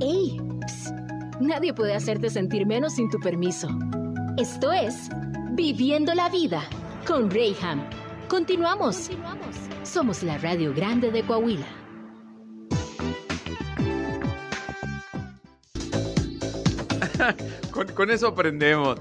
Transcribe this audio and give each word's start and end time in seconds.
¡Ey! 0.00 0.38
Psst. 0.66 0.94
Nadie 1.40 1.72
puede 1.72 1.94
hacerte 1.94 2.28
sentir 2.28 2.66
menos 2.66 2.94
sin 2.94 3.08
tu 3.08 3.18
permiso. 3.18 3.68
Esto 4.36 4.72
es 4.72 5.08
Viviendo 5.52 6.12
la 6.14 6.28
Vida 6.28 6.62
con 7.06 7.30
Rayham. 7.30 7.88
Continuamos. 8.28 9.10
Somos 9.84 10.22
la 10.22 10.36
Radio 10.38 10.74
Grande 10.74 11.10
de 11.10 11.22
Coahuila. 11.24 11.66
con, 17.70 17.88
con 17.88 18.10
eso 18.10 18.28
aprendemos. 18.28 19.00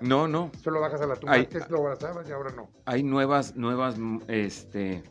No, 0.00 0.26
no. 0.26 0.50
Solo 0.62 0.80
bajas 0.80 1.00
a 1.02 1.06
la 1.06 1.16
tumba. 1.16 1.34
Antes 1.34 1.68
lo 1.70 1.78
abrazabas 1.78 2.28
y 2.28 2.32
ahora 2.32 2.50
no. 2.52 2.70
Hay 2.86 3.02
nuevas, 3.02 3.56
nuevas, 3.56 3.96
este, 4.28 5.02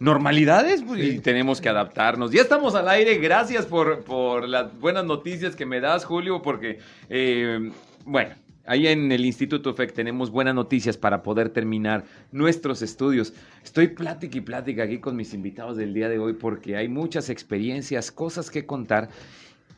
normalidades 0.00 0.82
pues, 0.82 1.04
y 1.04 1.18
tenemos 1.20 1.60
que 1.60 1.68
adaptarnos. 1.68 2.30
Ya 2.30 2.42
estamos 2.42 2.74
al 2.74 2.88
aire. 2.88 3.18
Gracias 3.18 3.66
por, 3.66 4.04
por 4.04 4.48
las 4.48 4.78
buenas 4.78 5.04
noticias 5.04 5.56
que 5.56 5.66
me 5.66 5.80
das, 5.80 6.04
Julio, 6.04 6.42
porque, 6.42 6.78
eh, 7.08 7.70
bueno, 8.04 8.34
ahí 8.68 8.86
en 8.86 9.10
el 9.10 9.24
Instituto 9.24 9.74
FEC 9.74 9.92
tenemos 9.92 10.30
buenas 10.30 10.54
noticias 10.54 10.96
para 10.96 11.22
poder 11.22 11.48
terminar 11.48 12.04
nuestros 12.30 12.82
estudios. 12.82 13.32
Estoy 13.64 13.88
plática 13.88 14.38
y 14.38 14.42
plática 14.42 14.84
aquí 14.84 14.98
con 14.98 15.16
mis 15.16 15.34
invitados 15.34 15.76
del 15.76 15.94
día 15.94 16.08
de 16.08 16.18
hoy 16.18 16.34
porque 16.34 16.76
hay 16.76 16.88
muchas 16.88 17.30
experiencias, 17.30 18.12
cosas 18.12 18.50
que 18.50 18.66
contar. 18.66 19.08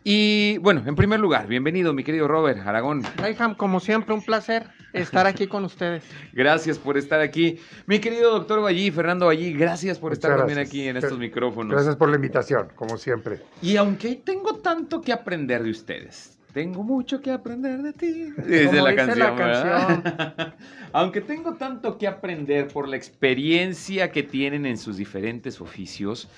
Y 0.02 0.56
bueno, 0.58 0.82
en 0.86 0.96
primer 0.96 1.20
lugar, 1.20 1.46
bienvenido, 1.46 1.92
mi 1.92 2.04
querido 2.04 2.26
Robert 2.26 2.66
Aragón. 2.66 3.02
Rayham, 3.18 3.54
como 3.54 3.80
siempre, 3.80 4.14
un 4.14 4.22
placer 4.22 4.66
estar 4.94 5.26
aquí 5.26 5.46
con 5.46 5.62
ustedes. 5.66 6.02
Gracias 6.32 6.78
por 6.78 6.96
estar 6.96 7.20
aquí. 7.20 7.58
Mi 7.84 7.98
querido 7.98 8.30
doctor 8.32 8.62
Vallí, 8.62 8.90
Fernando 8.90 9.26
Vallí, 9.26 9.52
gracias 9.52 9.98
por 9.98 10.12
Muchas 10.12 10.24
estar 10.24 10.38
también 10.38 10.58
aquí 10.58 10.88
en 10.88 10.96
estos 10.96 11.18
micrófonos. 11.18 11.74
Gracias 11.74 11.96
por 11.96 12.08
la 12.08 12.16
invitación, 12.16 12.68
como 12.74 12.96
siempre. 12.96 13.42
Y 13.60 13.76
aunque 13.76 14.16
tengo 14.16 14.54
tanto 14.54 15.02
que 15.02 15.12
aprender 15.12 15.62
de 15.62 15.70
ustedes, 15.70 16.38
tengo 16.54 16.82
mucho 16.82 17.20
que 17.20 17.30
aprender 17.30 17.82
de 17.82 17.92
ti. 17.92 18.32
Dice 18.38 18.66
Como 18.66 18.82
la 18.82 18.90
dice 18.92 18.96
canción, 18.96 19.18
la 19.18 19.30
¿verdad? 19.32 20.54
aunque 20.94 21.20
tengo 21.20 21.56
tanto 21.56 21.98
que 21.98 22.06
aprender 22.06 22.68
por 22.68 22.88
la 22.88 22.96
experiencia 22.96 24.10
que 24.10 24.22
tienen 24.22 24.64
en 24.64 24.78
sus 24.78 24.96
diferentes 24.96 25.60
oficios, 25.60 26.30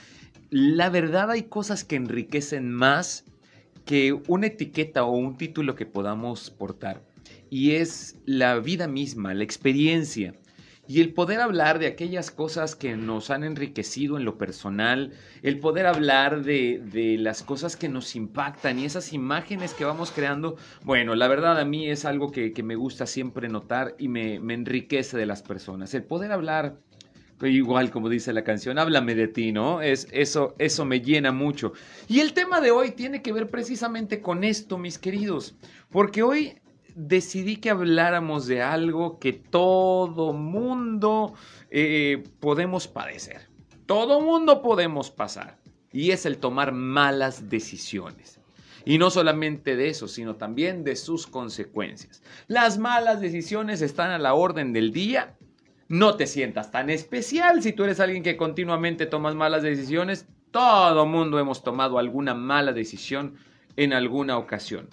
la 0.51 0.91
verdad 0.91 1.31
hay 1.31 1.45
cosas 1.45 1.85
que 1.85 1.95
enriquecen 1.95 2.73
más 2.73 3.25
que 3.85 4.13
una 4.29 4.47
etiqueta 4.47 5.05
o 5.05 5.13
un 5.13 5.37
título 5.37 5.75
que 5.75 5.87
podamos 5.87 6.51
portar. 6.51 7.03
Y 7.51 7.73
es 7.73 8.19
la 8.25 8.59
vida 8.59 8.89
misma, 8.89 9.35
la 9.35 9.45
experiencia. 9.45 10.35
Y 10.89 11.01
el 11.01 11.15
poder 11.15 11.41
hablar 11.41 11.79
de 11.79 11.87
aquellas 11.87 12.33
cosas 12.33 12.75
que 12.75 12.97
nos 12.97 13.31
han 13.31 13.45
enriquecido 13.45 14.17
en 14.17 14.25
lo 14.25 14.37
personal, 14.37 15.13
el 15.43 15.61
poder 15.61 15.87
hablar 15.87 16.43
de, 16.43 16.83
de, 16.85 17.19
las 17.19 17.45
cosas 17.45 17.77
que 17.77 17.89
nos 17.89 18.17
impactan 18.17 18.81
y 18.81 18.85
esas 18.85 19.13
imágenes 19.13 19.75
que 19.75 19.85
vamos 19.85 20.11
creando, 20.11 20.57
bueno, 20.83 21.15
la 21.15 21.29
verdad 21.29 21.59
a 21.61 21.65
mí 21.65 21.89
es 21.89 22.05
algo 22.05 22.33
que, 22.33 22.53
que 22.53 22.65
me 22.65 22.75
gusta 22.75 23.07
siempre 23.07 23.49
notar 23.49 23.95
y 23.97 24.09
me, 24.09 24.41
me 24.41 24.55
enriquece 24.55 25.17
de 25.17 25.27
las 25.27 25.43
personas. 25.43 25.95
El 25.95 26.03
poder 26.03 26.33
hablar 26.33 26.79
igual 27.51 27.91
como 27.91 28.09
dice 28.09 28.33
la 28.33 28.45
canción, 28.45 28.79
háblame 28.79 29.15
de 29.15 29.29
ti, 29.29 29.53
¿no? 29.53 29.83
Es, 29.83 30.09
eso, 30.13 30.55
eso 30.59 30.85
me 30.85 31.01
llena 31.01 31.33
mucho. 31.33 31.73
Y 32.09 32.21
el 32.21 32.33
tema 32.33 32.61
de 32.61 32.71
hoy 32.71 32.93
tiene 32.93 33.23
que 33.23 33.33
ver 33.33 33.51
precisamente 33.51 34.21
con 34.21 34.45
esto, 34.45 34.79
mis 34.79 34.99
queridos, 34.99 35.55
porque 35.91 36.23
hoy 36.23 36.61
decidí 36.95 37.57
que 37.57 37.71
habláramos 37.71 38.47
de 38.47 38.63
algo 38.63 39.19
que 39.19 39.33
todo 39.33 40.33
mundo 40.33 41.35
eh, 41.71 42.23
podemos 42.41 42.87
padecer, 42.89 43.49
todo 43.87 44.21
mundo 44.21 44.63
podemos 44.63 45.11
pasar, 45.11 45.59
y 45.93 46.11
es 46.11 46.27
el 46.27 46.39
tomar 46.39 46.73
malas 46.73 47.49
decisiones. 47.49 48.39
Y 48.85 48.99
no 48.99 49.11
solamente 49.11 49.77
de 49.77 49.89
eso, 49.89 50.09
sino 50.09 50.35
también 50.35 50.83
de 50.83 50.97
sus 50.97 51.29
consecuencias. 51.29 52.21
Las 52.49 52.79
malas 52.79 53.21
decisiones 53.21 53.81
están 53.81 54.11
a 54.11 54.19
la 54.19 54.35
orden 54.35 54.73
del 54.73 54.93
día 54.93 55.37
no 55.93 56.17
te 56.17 56.27
sientas 56.27 56.71
tan 56.71 56.89
especial 56.89 57.63
si 57.63 57.75
tú 57.75 57.85
eres 57.85 58.01
alguien 58.01 58.23
que 58.23 58.39
continuamente 58.39 59.05
tomas 59.05 59.35
malas 59.35 59.63
decisiones. 59.63 60.27
Todo 60.51 61.05
mundo 61.05 61.39
hemos 61.39 61.63
tomado 61.63 61.99
alguna 61.99 62.33
mala 62.33 62.73
decisión 62.73 63.35
en 63.77 63.93
alguna 63.93 64.39
ocasión. 64.39 64.89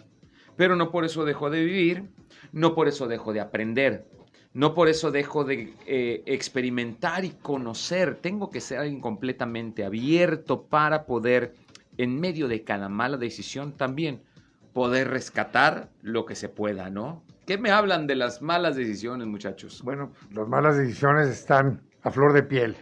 Pero 0.58 0.76
no 0.76 0.92
por 0.92 1.06
eso 1.06 1.24
dejo 1.24 1.50
de 1.50 1.64
vivir, 1.64 2.10
no 2.52 2.76
por 2.76 2.90
eso 2.90 3.08
dejo 3.08 3.32
de 3.32 3.40
aprender, 3.40 4.10
no 4.52 4.74
por 4.74 4.90
eso 4.90 5.10
dejo 5.10 5.46
de 5.46 5.74
eh, 5.88 6.22
experimentar 6.26 7.24
y 7.24 7.30
conocer. 7.30 8.16
Tengo 8.16 8.50
que 8.50 8.60
ser 8.60 8.80
alguien 8.80 9.00
completamente 9.00 9.86
abierto 9.86 10.64
para 10.64 11.06
poder, 11.06 11.56
en 11.98 12.20
medio 12.20 12.50
de 12.50 12.66
cada 12.66 12.90
mala 12.90 13.16
decisión, 13.16 13.72
también 13.72 14.22
poder 14.74 15.08
rescatar 15.08 15.92
lo 16.02 16.26
que 16.26 16.36
se 16.36 16.50
pueda, 16.50 16.90
¿no? 16.90 17.24
¿Qué 17.50 17.58
me 17.58 17.72
hablan 17.72 18.06
de 18.06 18.14
las 18.14 18.44
malas 18.44 18.76
decisiones, 18.76 19.26
muchachos? 19.26 19.82
Bueno, 19.82 20.12
las 20.30 20.48
malas 20.48 20.78
decisiones 20.78 21.30
están 21.30 21.82
a 22.04 22.12
flor 22.12 22.32
de 22.32 22.44
piel. 22.44 22.78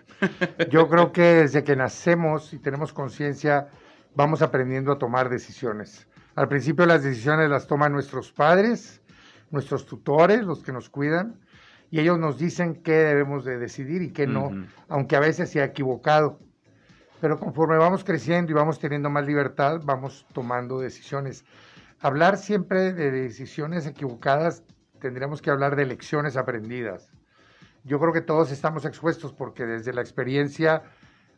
Yo 0.70 0.90
creo 0.90 1.14
que 1.14 1.22
desde 1.22 1.64
que 1.64 1.78
nacemos 1.78 2.52
y 2.52 2.60
tenemos 2.60 2.92
conciencia, 2.92 3.70
vamos 4.14 4.42
aprendiendo 4.42 4.92
a 4.92 4.98
tomar 4.98 5.30
decisiones. 5.30 6.06
Al 6.36 6.50
principio 6.50 6.86
las 6.86 7.02
decisiones 7.02 7.50
las 7.50 7.66
toman 7.66 7.94
nuestros 7.94 8.34
padres, 8.34 9.02
nuestros 9.52 9.86
tutores, 9.86 10.44
los 10.44 10.62
que 10.62 10.74
nos 10.74 10.90
cuidan, 10.90 11.40
y 11.90 12.02
ellos 12.02 12.20
nos 12.20 12.38
dicen 12.38 12.84
qué 12.84 12.92
debemos 12.92 13.46
de 13.46 13.60
decidir 13.60 14.02
y 14.02 14.12
qué 14.12 14.28
no, 14.28 14.52
aunque 14.90 15.16
a 15.16 15.22
veces 15.22 15.50
se 15.50 15.62
ha 15.62 15.64
equivocado. 15.64 16.42
Pero 17.22 17.40
conforme 17.40 17.78
vamos 17.78 18.04
creciendo 18.04 18.52
y 18.52 18.56
vamos 18.56 18.80
teniendo 18.80 19.10
más 19.10 19.26
libertad, 19.26 19.80
vamos 19.86 20.26
tomando 20.34 20.82
decisiones. 20.82 21.46
Hablar 22.00 22.38
siempre 22.38 22.94
de 22.94 23.12
decisiones 23.12 23.88
equivocadas, 23.88 24.64
tendríamos 25.00 25.42
que 25.42 25.50
hablar 25.50 25.76
de 25.76 25.86
lecciones 25.86 26.38
aprendidas. 26.38 27.12
Yo 27.84 28.00
creo 28.00 28.14
que 28.14 28.22
todos 28.22 28.52
estamos 28.52 28.86
expuestos 28.86 29.34
porque 29.34 29.66
desde 29.66 29.94
la 29.94 30.02
experiencia 30.02 30.84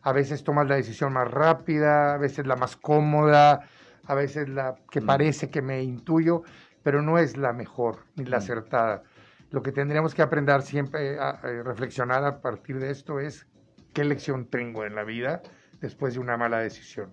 a 0.01 0.11
veces 0.11 0.43
tomas 0.43 0.67
la 0.67 0.75
decisión 0.75 1.13
más 1.13 1.29
rápida, 1.29 2.13
a 2.13 2.17
veces 2.17 2.45
la 2.47 2.55
más 2.55 2.75
cómoda, 2.75 3.61
a 4.05 4.15
veces 4.15 4.49
la 4.49 4.75
que 4.89 5.01
Mm. 5.01 5.05
parece 5.05 5.49
que 5.49 5.61
me 5.61 5.83
intuyo, 5.83 6.43
pero 6.83 7.01
no 7.01 7.17
es 7.17 7.37
la 7.37 7.53
mejor 7.53 7.99
ni 8.15 8.25
la 8.25 8.37
Mm. 8.37 8.39
acertada. 8.39 9.03
Lo 9.51 9.61
que 9.61 9.71
tendríamos 9.71 10.13
que 10.13 10.21
aprender 10.21 10.61
siempre, 10.61 11.19
a, 11.19 11.29
a 11.29 11.63
reflexionar 11.63 12.23
a 12.23 12.41
partir 12.41 12.79
de 12.79 12.91
esto 12.91 13.19
es 13.19 13.45
qué 13.93 14.03
lección 14.03 14.45
tengo 14.45 14.85
en 14.85 14.95
la 14.95 15.03
vida 15.03 15.41
después 15.81 16.13
de 16.13 16.19
una 16.19 16.37
mala 16.37 16.59
decisión. 16.59 17.09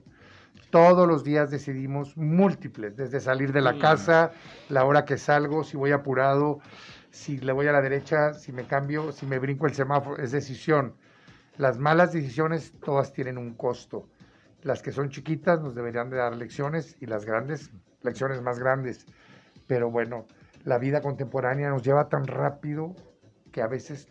Todos 0.70 1.06
los 1.06 1.24
días 1.24 1.50
decidimos 1.50 2.16
múltiples, 2.16 2.96
desde 2.96 3.20
salir 3.20 3.52
de 3.52 3.60
la 3.60 3.72
Mm. 3.72 3.78
casa, 3.78 4.32
la 4.68 4.84
hora 4.84 5.04
que 5.04 5.16
salgo, 5.16 5.64
si 5.64 5.76
voy 5.76 5.92
apurado, 5.92 6.58
si 7.10 7.38
le 7.38 7.52
voy 7.52 7.66
a 7.66 7.72
la 7.72 7.80
derecha, 7.80 8.34
si 8.34 8.52
me 8.52 8.66
cambio, 8.66 9.12
si 9.12 9.26
me 9.26 9.38
brinco 9.38 9.66
el 9.66 9.74
semáforo, 9.74 10.22
es 10.22 10.32
decisión. 10.32 10.94
Las 11.56 11.78
malas 11.78 12.12
decisiones 12.12 12.72
todas 12.84 13.12
tienen 13.12 13.38
un 13.38 13.54
costo. 13.54 14.08
Las 14.62 14.82
que 14.82 14.92
son 14.92 15.08
chiquitas 15.08 15.60
nos 15.60 15.74
deberían 15.74 16.10
de 16.10 16.16
dar 16.16 16.36
lecciones 16.36 16.96
y 17.00 17.06
las 17.06 17.24
grandes, 17.24 17.70
lecciones 18.02 18.42
más 18.42 18.58
grandes. 18.58 19.06
Pero 19.66 19.90
bueno, 19.90 20.26
la 20.64 20.78
vida 20.78 21.00
contemporánea 21.00 21.70
nos 21.70 21.82
lleva 21.82 22.08
tan 22.08 22.26
rápido 22.26 22.94
que 23.52 23.62
a 23.62 23.68
veces 23.68 24.08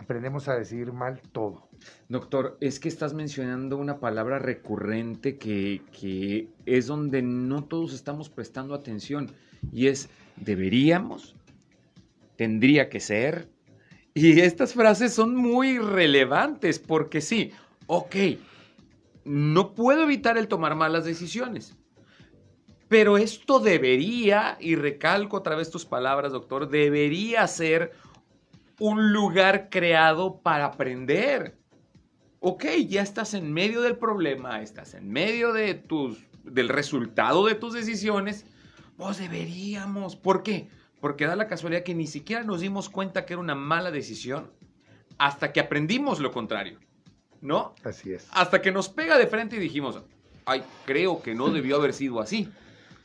aprendemos 0.00 0.48
a 0.48 0.54
decidir 0.54 0.92
mal 0.92 1.20
todo. 1.32 1.68
Doctor, 2.08 2.56
es 2.60 2.80
que 2.80 2.88
estás 2.88 3.12
mencionando 3.12 3.76
una 3.76 4.00
palabra 4.00 4.38
recurrente 4.38 5.36
que, 5.36 5.82
que 5.98 6.48
es 6.64 6.86
donde 6.86 7.20
no 7.20 7.64
todos 7.64 7.92
estamos 7.92 8.30
prestando 8.30 8.74
atención 8.74 9.30
y 9.72 9.88
es 9.88 10.08
deberíamos, 10.36 11.36
tendría 12.36 12.88
que 12.88 12.98
ser. 12.98 13.50
Y 14.14 14.40
estas 14.40 14.72
frases 14.72 15.12
son 15.12 15.36
muy 15.36 15.78
relevantes 15.78 16.78
porque 16.78 17.20
sí, 17.20 17.52
ok, 17.86 18.16
no 19.26 19.74
puedo 19.74 20.04
evitar 20.04 20.38
el 20.38 20.48
tomar 20.48 20.76
malas 20.76 21.04
decisiones. 21.04 21.76
Pero 22.88 23.18
esto 23.18 23.60
debería, 23.60 24.56
y 24.58 24.76
recalco 24.76 25.36
otra 25.36 25.56
vez 25.56 25.70
tus 25.70 25.84
palabras, 25.84 26.32
doctor, 26.32 26.70
debería 26.70 27.46
ser 27.46 27.92
un 28.80 29.12
lugar 29.12 29.68
creado 29.70 30.40
para 30.40 30.64
aprender. 30.64 31.56
Ok, 32.40 32.64
ya 32.88 33.02
estás 33.02 33.34
en 33.34 33.52
medio 33.52 33.82
del 33.82 33.96
problema, 33.96 34.62
estás 34.62 34.94
en 34.94 35.10
medio 35.10 35.52
de 35.52 35.74
tus, 35.74 36.18
del 36.42 36.70
resultado 36.70 37.46
de 37.46 37.54
tus 37.54 37.74
decisiones. 37.74 38.46
Pues 38.96 39.18
deberíamos. 39.18 40.16
¿Por 40.16 40.42
qué? 40.42 40.68
Porque 41.00 41.26
da 41.26 41.36
la 41.36 41.46
casualidad 41.46 41.82
que 41.82 41.94
ni 41.94 42.06
siquiera 42.06 42.42
nos 42.42 42.60
dimos 42.60 42.88
cuenta 42.88 43.26
que 43.26 43.34
era 43.34 43.40
una 43.40 43.54
mala 43.54 43.90
decisión 43.90 44.50
hasta 45.18 45.52
que 45.52 45.60
aprendimos 45.60 46.18
lo 46.18 46.32
contrario. 46.32 46.78
¿No? 47.42 47.74
Así 47.84 48.12
es. 48.12 48.28
Hasta 48.32 48.60
que 48.60 48.72
nos 48.72 48.88
pega 48.88 49.16
de 49.16 49.26
frente 49.26 49.56
y 49.56 49.60
dijimos, 49.60 50.02
ay, 50.44 50.62
creo 50.84 51.22
que 51.22 51.34
no 51.34 51.48
debió 51.50 51.76
haber 51.76 51.92
sido 51.92 52.20
así. 52.20 52.50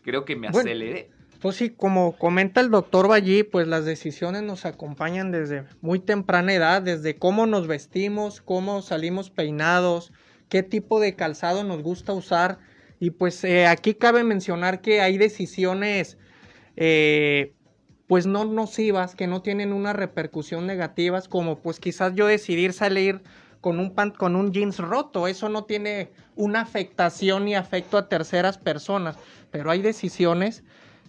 Creo 0.04 0.24
que 0.25 0.36
me 0.36 0.50
Bueno, 0.50 0.69
aceleré. 0.69 1.10
Pues 1.45 1.57
sí, 1.57 1.69
como 1.69 2.18
comenta 2.18 2.59
el 2.59 2.71
doctor 2.71 3.07
Ballí, 3.07 3.44
pues 3.44 3.68
las 3.68 3.86
decisiones 3.86 4.42
nos 4.42 4.65
acompañan 4.65 5.30
desde 5.30 5.65
muy 5.80 6.00
temprana 6.00 6.56
edad, 6.56 6.81
desde 6.81 7.18
cómo 7.18 7.45
nos 7.45 7.68
vestimos, 7.68 8.42
cómo 8.42 8.81
salimos 8.81 9.30
peinados, 9.30 10.12
qué 10.50 10.63
tipo 10.63 11.00
de 11.00 11.15
calzado 11.15 11.63
nos 11.63 11.83
gusta 11.83 12.13
usar. 12.13 12.57
Y 13.00 13.12
pues 13.12 13.44
eh, 13.44 13.68
aquí 13.68 13.94
cabe 13.94 14.24
mencionar 14.24 14.81
que 14.81 15.01
hay 15.01 15.19
decisiones 15.19 16.18
eh, 16.77 17.53
pues 18.07 18.25
no 18.25 18.45
nocivas, 18.45 19.13
que 19.13 19.27
no 19.27 19.44
tienen 19.44 19.71
una 19.71 19.94
repercusión 19.94 20.65
negativas, 20.65 21.27
como 21.27 21.59
pues 21.59 21.80
quizás 21.80 22.15
yo 22.15 22.25
decidir 22.25 22.74
salir 22.74 23.21
con 23.62 23.80
un, 23.80 23.94
pan, 23.94 24.09
con 24.09 24.36
un 24.36 24.51
jeans 24.51 24.80
roto, 24.80 25.27
eso 25.27 25.47
no 25.50 25.65
tiene 25.65 26.09
una 26.36 26.62
afectación 26.62 27.45
ni 27.45 27.53
afecto 27.53 28.00
a 28.00 28.09
terceras 28.09 28.57
personas, 28.57 29.15
pero 29.51 29.69
hay 29.69 29.83
decisiones 29.83 30.63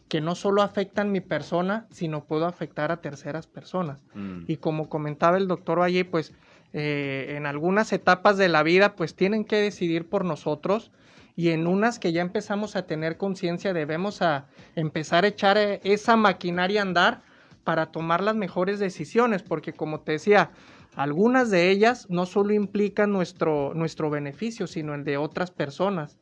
que 0.08 0.20
no 0.20 0.34
solo 0.34 0.62
afectan 0.62 1.12
mi 1.12 1.20
persona, 1.20 1.86
sino 1.90 2.24
puedo 2.24 2.46
afectar 2.46 2.92
a 2.92 3.00
terceras 3.00 3.46
personas. 3.46 4.04
Mm. 4.14 4.44
Y 4.46 4.58
como 4.58 4.88
comentaba 4.88 5.36
el 5.36 5.48
doctor 5.48 5.80
Valle, 5.80 6.04
pues 6.04 6.32
eh, 6.72 7.34
en 7.36 7.46
algunas 7.46 7.92
etapas 7.92 8.36
de 8.36 8.48
la 8.48 8.62
vida, 8.62 8.94
pues 8.94 9.16
tienen 9.16 9.44
que 9.44 9.56
decidir 9.56 10.08
por 10.08 10.24
nosotros 10.24 10.92
y 11.34 11.50
en 11.50 11.66
unas 11.66 11.98
que 11.98 12.12
ya 12.12 12.22
empezamos 12.22 12.76
a 12.76 12.86
tener 12.86 13.18
conciencia 13.18 13.74
debemos 13.74 14.22
a 14.22 14.46
empezar 14.74 15.24
a 15.24 15.28
echar 15.28 15.58
eh, 15.58 15.80
esa 15.84 16.16
maquinaria 16.16 16.80
a 16.80 16.84
andar 16.84 17.22
para 17.62 17.86
tomar 17.86 18.22
las 18.22 18.36
mejores 18.36 18.78
decisiones, 18.78 19.42
porque 19.42 19.72
como 19.72 20.00
te 20.00 20.12
decía, 20.12 20.50
algunas 20.94 21.50
de 21.50 21.70
ellas 21.70 22.06
no 22.08 22.24
solo 22.24 22.54
implican 22.54 23.12
nuestro, 23.12 23.74
nuestro 23.74 24.08
beneficio, 24.08 24.66
sino 24.66 24.94
el 24.94 25.04
de 25.04 25.18
otras 25.18 25.50
personas. 25.50 26.16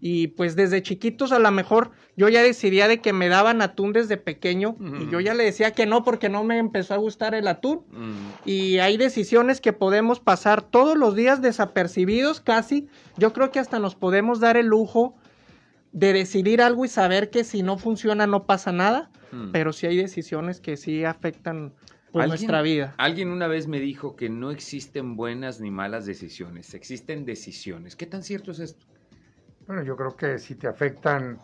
Y 0.00 0.28
pues 0.28 0.54
desde 0.54 0.82
chiquitos 0.82 1.32
a 1.32 1.38
lo 1.38 1.50
mejor 1.50 1.90
yo 2.16 2.28
ya 2.28 2.42
decidía 2.42 2.86
de 2.88 3.00
que 3.00 3.12
me 3.12 3.28
daban 3.28 3.62
atún 3.62 3.92
desde 3.92 4.16
pequeño 4.16 4.76
y 5.00 5.10
yo 5.10 5.20
ya 5.20 5.34
le 5.34 5.44
decía 5.44 5.72
que 5.72 5.86
no 5.86 6.04
porque 6.04 6.28
no 6.28 6.44
me 6.44 6.58
empezó 6.58 6.94
a 6.94 6.98
gustar 6.98 7.34
el 7.34 7.48
atún. 7.48 7.82
Y 8.44 8.78
hay 8.78 8.96
decisiones 8.96 9.60
que 9.60 9.72
podemos 9.72 10.20
pasar 10.20 10.62
todos 10.62 10.96
los 10.96 11.14
días 11.14 11.42
desapercibidos 11.42 12.40
casi. 12.40 12.88
Yo 13.16 13.32
creo 13.32 13.50
que 13.50 13.58
hasta 13.58 13.78
nos 13.78 13.94
podemos 13.94 14.40
dar 14.40 14.56
el 14.56 14.66
lujo 14.66 15.16
de 15.92 16.12
decidir 16.12 16.62
algo 16.62 16.84
y 16.84 16.88
saber 16.88 17.30
que 17.30 17.44
si 17.44 17.62
no 17.62 17.78
funciona 17.78 18.26
no 18.26 18.44
pasa 18.44 18.72
nada, 18.72 19.10
pero 19.52 19.72
sí 19.72 19.86
hay 19.86 19.96
decisiones 19.96 20.60
que 20.60 20.76
sí 20.76 21.04
afectan 21.04 21.72
pues, 22.12 22.28
nuestra 22.28 22.62
vida. 22.62 22.94
Alguien 22.98 23.28
una 23.28 23.46
vez 23.46 23.66
me 23.66 23.80
dijo 23.80 24.16
que 24.16 24.28
no 24.28 24.50
existen 24.50 25.16
buenas 25.16 25.60
ni 25.60 25.70
malas 25.70 26.06
decisiones, 26.06 26.74
existen 26.74 27.24
decisiones. 27.24 27.96
¿Qué 27.96 28.06
tan 28.06 28.22
cierto 28.22 28.52
es 28.52 28.60
esto? 28.60 28.86
Bueno, 29.68 29.82
yo 29.82 29.96
creo 29.96 30.16
que 30.16 30.38
si 30.38 30.54
te 30.54 30.66
afectan 30.66 31.38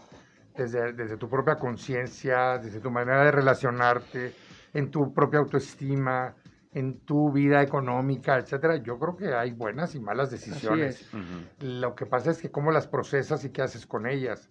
desde, 0.56 0.94
desde 0.94 1.19
tu 1.19 1.29
propia 1.29 1.56
conciencia, 1.56 2.56
desde 2.56 2.81
tu 2.81 2.91
manera 2.91 3.23
de 3.23 3.31
relacionarte, 3.31 4.32
en 4.73 4.91
tu 4.91 5.12
propia 5.12 5.41
autoestima, 5.41 6.35
en 6.73 7.00
tu 7.00 7.31
vida 7.31 7.62
económica, 7.62 8.38
etcétera, 8.38 8.76
yo 8.76 8.99
creo 8.99 9.15
que 9.15 9.35
hay 9.35 9.53
buenas 9.53 9.94
y 9.94 10.00
malas 10.00 10.31
decisiones. 10.31 11.06
Lo 11.61 11.94
que 11.94 12.06
pasa 12.06 12.31
es 12.31 12.38
que 12.38 12.50
cómo 12.50 12.73
las 12.73 12.87
procesas 12.87 13.44
y 13.44 13.50
qué 13.50 13.61
haces 13.61 13.87
con 13.87 14.06
ellas. 14.06 14.49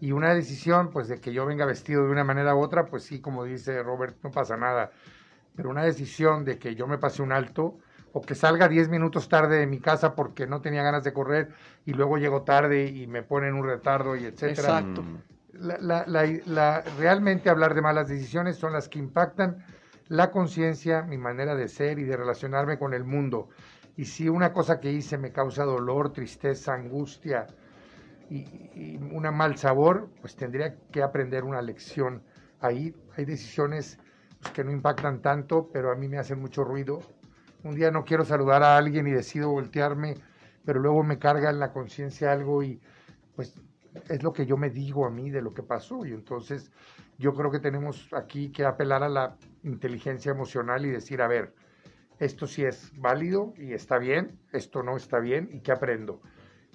Y 0.00 0.12
una 0.12 0.32
decisión, 0.32 0.88
pues 0.88 1.08
de 1.08 1.20
que 1.20 1.34
yo 1.34 1.44
venga 1.44 1.66
vestido 1.66 2.04
de 2.06 2.10
una 2.10 2.24
manera 2.24 2.54
u 2.54 2.60
otra, 2.60 2.86
pues 2.86 3.02
sí, 3.02 3.20
como 3.20 3.44
dice 3.44 3.82
Robert, 3.82 4.16
no 4.22 4.30
pasa 4.30 4.56
nada. 4.56 4.92
Pero 5.54 5.68
una 5.68 5.84
decisión 5.84 6.46
de 6.46 6.58
que 6.58 6.74
yo 6.74 6.86
me 6.86 6.96
pase 6.96 7.20
un 7.20 7.32
alto, 7.32 7.76
o 8.12 8.20
que 8.20 8.34
salga 8.34 8.68
10 8.68 8.88
minutos 8.88 9.28
tarde 9.28 9.58
de 9.58 9.66
mi 9.66 9.78
casa 9.78 10.14
porque 10.14 10.46
no 10.46 10.60
tenía 10.60 10.82
ganas 10.82 11.04
de 11.04 11.12
correr 11.12 11.50
y 11.84 11.92
luego 11.92 12.18
llego 12.18 12.42
tarde 12.42 12.86
y 12.86 13.06
me 13.06 13.22
ponen 13.22 13.54
un 13.54 13.66
retardo 13.66 14.16
y 14.16 14.24
etcétera. 14.24 14.80
Exacto. 14.80 15.04
La, 15.52 16.82
realmente 16.98 17.50
hablar 17.50 17.74
de 17.74 17.82
malas 17.82 18.08
decisiones 18.08 18.56
son 18.56 18.72
las 18.72 18.88
que 18.88 18.98
impactan 18.98 19.64
la 20.08 20.30
conciencia, 20.30 21.02
mi 21.02 21.18
manera 21.18 21.54
de 21.54 21.68
ser 21.68 21.98
y 21.98 22.04
de 22.04 22.16
relacionarme 22.16 22.78
con 22.78 22.94
el 22.94 23.04
mundo. 23.04 23.48
Y 23.96 24.06
si 24.06 24.28
una 24.28 24.52
cosa 24.52 24.80
que 24.80 24.90
hice 24.90 25.18
me 25.18 25.32
causa 25.32 25.64
dolor, 25.64 26.12
tristeza, 26.12 26.74
angustia 26.74 27.46
y, 28.28 28.38
y 28.74 28.96
un 28.96 29.22
mal 29.36 29.56
sabor, 29.56 30.08
pues 30.20 30.34
tendría 30.34 30.76
que 30.90 31.02
aprender 31.02 31.44
una 31.44 31.60
lección. 31.60 32.22
Ahí 32.60 32.94
hay 33.16 33.24
decisiones 33.24 33.98
pues, 34.40 34.52
que 34.52 34.64
no 34.64 34.72
impactan 34.72 35.20
tanto, 35.20 35.68
pero 35.72 35.92
a 35.92 35.96
mí 35.96 36.08
me 36.08 36.18
hacen 36.18 36.40
mucho 36.40 36.64
ruido 36.64 37.00
un 37.64 37.74
día 37.74 37.90
no 37.90 38.04
quiero 38.04 38.24
saludar 38.24 38.62
a 38.62 38.76
alguien 38.76 39.06
y 39.06 39.12
decido 39.12 39.50
voltearme, 39.50 40.14
pero 40.64 40.80
luego 40.80 41.02
me 41.02 41.18
carga 41.18 41.50
en 41.50 41.58
la 41.58 41.72
conciencia 41.72 42.32
algo 42.32 42.62
y 42.62 42.80
pues 43.36 43.54
es 44.08 44.22
lo 44.22 44.32
que 44.32 44.46
yo 44.46 44.56
me 44.56 44.70
digo 44.70 45.06
a 45.06 45.10
mí 45.10 45.30
de 45.30 45.42
lo 45.42 45.52
que 45.52 45.62
pasó. 45.62 46.04
Y 46.06 46.12
entonces 46.12 46.70
yo 47.18 47.34
creo 47.34 47.50
que 47.50 47.58
tenemos 47.58 48.08
aquí 48.12 48.50
que 48.50 48.64
apelar 48.64 49.02
a 49.02 49.08
la 49.08 49.36
inteligencia 49.62 50.32
emocional 50.32 50.86
y 50.86 50.90
decir, 50.90 51.22
a 51.22 51.28
ver, 51.28 51.54
esto 52.18 52.46
sí 52.46 52.64
es 52.64 52.92
válido 52.98 53.54
y 53.56 53.72
está 53.72 53.98
bien, 53.98 54.38
esto 54.52 54.82
no 54.82 54.96
está 54.96 55.18
bien 55.18 55.48
y 55.52 55.60
qué 55.60 55.72
aprendo. 55.72 56.20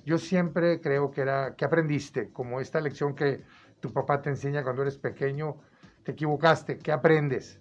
Yo 0.05 0.17
siempre 0.17 0.81
creo 0.81 1.11
que 1.11 1.21
era, 1.21 1.55
¿qué 1.55 1.65
aprendiste? 1.65 2.31
Como 2.31 2.59
esta 2.59 2.79
lección 2.79 3.15
que 3.15 3.41
tu 3.79 3.91
papá 3.91 4.21
te 4.21 4.29
enseña 4.29 4.63
cuando 4.63 4.83
eres 4.83 4.97
pequeño, 4.97 5.57
te 6.05 6.11
equivocaste, 6.11 6.77
¿qué 6.77 6.91
aprendes? 6.91 7.59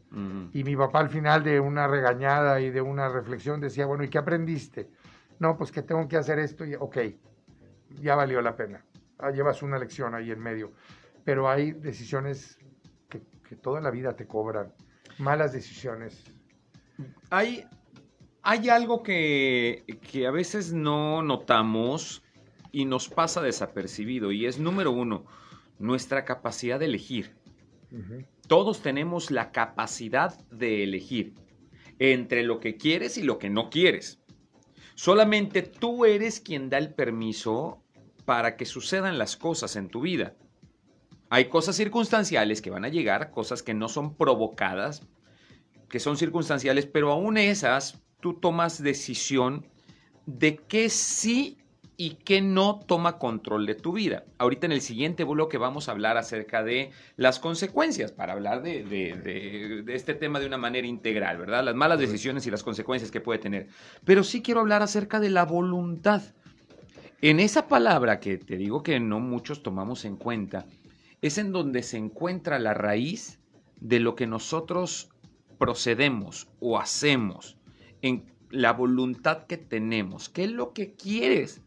Y 0.53 0.65
mi 0.65 0.77
papá 0.77 1.01
al 1.01 1.09
final 1.09 1.43
de 1.43 1.59
una 1.59 1.89
regañada 1.89 2.61
y 2.61 2.71
de 2.71 2.83
una 2.83 3.09
reflexión 3.09 3.59
decía, 3.59 3.87
bueno, 3.87 4.05
¿y 4.05 4.11
qué 4.11 4.19
aprendiste? 4.19 4.91
No, 5.39 5.57
pues 5.57 5.73
que 5.73 5.81
tengo 5.81 6.07
que 6.07 6.19
hacer 6.19 6.39
esto 6.39 6.67
y, 6.67 6.75
ok, 6.75 6.99
ya 8.03 8.15
valió 8.15 8.43
la 8.43 8.55
pena. 8.55 8.85
Ah, 9.19 9.31
llevas 9.31 9.63
una 9.63 9.79
lección 9.79 10.15
ahí 10.15 10.31
en 10.31 10.41
medio. 10.41 10.73
Pero 11.25 11.49
hay 11.49 11.73
decisiones 11.73 12.59
que, 13.09 13.23
toda 13.57 13.81
la 13.81 13.91
vida 13.91 14.15
te 14.15 14.27
cobran, 14.27 14.75
malas 15.19 15.53
decisiones. 15.53 16.23
Hay, 17.31 17.65
hay 18.43 18.69
algo 18.69 19.03
que, 19.03 19.85
que 20.11 20.27
a 20.27 20.31
veces 20.31 20.75
no 20.75 21.23
notamos 21.23 22.23
y 22.73 22.85
nos 22.85 23.09
pasa 23.09 23.41
desapercibido 23.41 24.33
y 24.33 24.45
es 24.45 24.59
número 24.59 24.91
uno, 24.91 25.25
nuestra 25.79 26.27
capacidad 26.27 26.79
de 26.79 26.87
elegir. 26.87 27.35
Todos 28.47 28.83
tenemos 28.83 29.31
la 29.31 29.53
capacidad 29.53 30.39
de 30.51 30.83
elegir 30.83 31.35
entre 31.99 32.43
lo 32.43 32.61
que 32.61 32.77
quieres 32.77 33.17
y 33.17 33.23
lo 33.23 33.39
que 33.39 33.51
no 33.51 33.71
quieres. 33.71 34.21
Solamente 34.95 35.63
tú 35.63 36.05
eres 36.05 36.41
quien 36.41 36.69
da 36.71 36.79
el 36.79 36.93
permiso 36.95 37.83
para 38.25 38.57
que 38.57 38.67
sucedan 38.67 39.19
las 39.19 39.37
cosas 39.37 39.77
en 39.77 39.89
tu 39.89 40.03
vida. 40.03 40.35
Hay 41.31 41.47
cosas 41.47 41.77
circunstanciales 41.77 42.63
que 42.63 42.71
van 42.71 42.85
a 42.85 42.91
llegar, 42.91 43.31
cosas 43.31 43.63
que 43.63 43.75
no 43.75 43.89
son 43.89 44.15
provocadas, 44.15 45.07
que 45.89 45.99
son 45.99 46.17
circunstanciales, 46.17 46.87
pero 46.87 47.11
aún 47.11 47.39
esas 47.39 48.03
tú 48.21 48.35
tomas 48.35 48.83
decisión 48.83 49.67
de 50.27 50.57
que 50.57 50.91
sí 50.91 51.59
y 51.97 52.17
que 52.17 52.41
no 52.41 52.81
toma 52.87 53.19
control 53.19 53.67
de 53.67 53.75
tu 53.75 53.93
vida. 53.93 54.25
Ahorita 54.39 54.67
en 54.67 54.73
el 54.73 54.81
siguiente 54.81 55.25
bloque 55.25 55.59
vamos 55.59 55.89
a 55.89 55.93
hablar 55.93 56.17
acerca 56.17 56.65
de 56.65 56.91
las 57.17 57.39
consecuencias, 57.39 58.11
para 58.13 58.33
hablar 58.33 58.63
de, 58.63 59.85
este 59.89 60.15
tema 60.15 60.41
de 60.41 60.47
una 60.47 60.59
manera 60.59 60.87
integral, 60.87 61.39
¿verdad? 61.39 61.65
Las 61.65 61.75
malas 61.75 62.01
decisiones 62.01 62.47
y 62.47 62.51
las 62.51 62.63
consecuencias 62.63 63.11
que 63.11 63.21
puede 63.21 63.39
tener. 63.39 63.69
Pero 64.05 64.25
sí 64.25 64.43
quiero 64.43 64.61
hablar 64.61 64.83
acerca 64.83 65.21
de 65.21 65.31
la 65.31 65.45
voluntad. 65.45 66.23
En 67.21 67.41
esa 67.41 67.69
palabra 67.69 68.21
que 68.21 68.39
te 68.39 68.57
digo 68.57 68.83
que 68.83 68.99
no 69.01 69.21
muchos 69.21 69.63
tomamos 69.63 70.05
en 70.05 70.17
cuenta, 70.17 70.67
es 71.23 71.39
en 71.39 71.53
donde 71.53 71.83
se 71.83 71.97
encuentra 71.97 72.59
la 72.59 72.75
raíz 72.75 73.39
de 73.81 74.01
lo 74.01 74.15
que 74.15 74.27
nosotros 74.27 75.11
procedemos 75.59 76.49
o 76.61 76.79
hacemos, 76.79 77.57
en 78.03 78.25
la 78.51 78.73
voluntad 78.73 79.47
que 79.47 79.57
tenemos. 79.57 80.29
¿Qué 80.29 80.45
es 80.45 80.51
lo 80.51 80.73
que 80.73 80.95
quieres? 80.95 81.63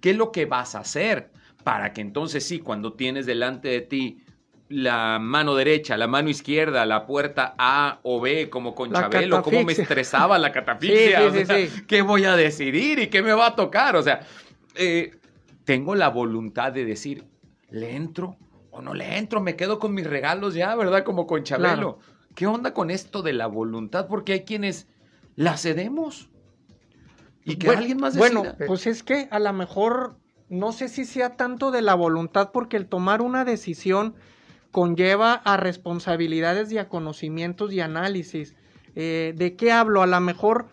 ¿Qué 0.00 0.10
es 0.10 0.16
lo 0.16 0.32
que 0.32 0.46
vas 0.46 0.74
a 0.74 0.80
hacer? 0.80 1.30
Para 1.64 1.92
que 1.92 2.00
entonces 2.00 2.44
sí, 2.44 2.60
cuando 2.60 2.92
tienes 2.92 3.26
delante 3.26 3.68
de 3.68 3.80
ti 3.80 4.22
la 4.68 5.18
mano 5.18 5.54
derecha, 5.54 5.96
la 5.96 6.06
mano 6.06 6.28
izquierda, 6.28 6.84
la 6.84 7.06
puerta 7.06 7.54
A 7.58 8.00
o 8.02 8.20
B, 8.20 8.50
como 8.50 8.74
con 8.74 8.92
Chabelo, 8.92 9.42
cómo 9.42 9.64
me 9.64 9.72
estresaba 9.72 10.38
la 10.38 10.52
catafixia, 10.52 11.22
qué 11.86 12.02
voy 12.02 12.24
a 12.26 12.36
decidir 12.36 12.98
y 12.98 13.06
qué 13.08 13.22
me 13.22 13.32
va 13.32 13.48
a 13.48 13.56
tocar, 13.56 13.96
o 13.96 14.02
sea, 14.02 14.20
eh, 14.74 15.18
tengo 15.64 15.94
la 15.94 16.08
voluntad 16.08 16.72
de 16.72 16.84
decir, 16.84 17.24
¿le 17.70 17.96
entro 17.96 18.36
o 18.70 18.82
no 18.82 18.94
le 18.94 19.18
entro? 19.18 19.40
Me 19.40 19.56
quedo 19.56 19.78
con 19.78 19.94
mis 19.94 20.06
regalos 20.06 20.54
ya, 20.54 20.74
¿verdad? 20.76 21.02
Como 21.02 21.26
con 21.26 21.42
Chabelo. 21.42 21.98
¿Qué 22.34 22.46
onda 22.46 22.72
con 22.72 22.90
esto 22.90 23.22
de 23.22 23.32
la 23.32 23.46
voluntad? 23.48 24.06
Porque 24.06 24.32
hay 24.32 24.40
quienes 24.44 24.86
la 25.34 25.56
cedemos. 25.56 26.30
Y 27.48 27.56
que 27.56 27.66
bueno, 27.66 27.80
alguien 27.80 27.98
más 27.98 28.16
Bueno, 28.16 28.44
pues 28.66 28.86
es 28.86 29.02
que 29.02 29.26
a 29.30 29.38
lo 29.38 29.52
mejor 29.52 30.16
no 30.48 30.72
sé 30.72 30.88
si 30.88 31.04
sea 31.04 31.36
tanto 31.36 31.70
de 31.70 31.82
la 31.82 31.94
voluntad, 31.94 32.50
porque 32.52 32.76
el 32.76 32.86
tomar 32.86 33.22
una 33.22 33.44
decisión 33.44 34.14
conlleva 34.70 35.32
a 35.32 35.56
responsabilidades 35.56 36.70
y 36.72 36.78
a 36.78 36.88
conocimientos 36.88 37.72
y 37.72 37.80
análisis. 37.80 38.54
Eh, 38.94 39.34
¿De 39.36 39.56
qué 39.56 39.72
hablo? 39.72 40.02
A 40.02 40.06
lo 40.06 40.20
mejor 40.20 40.66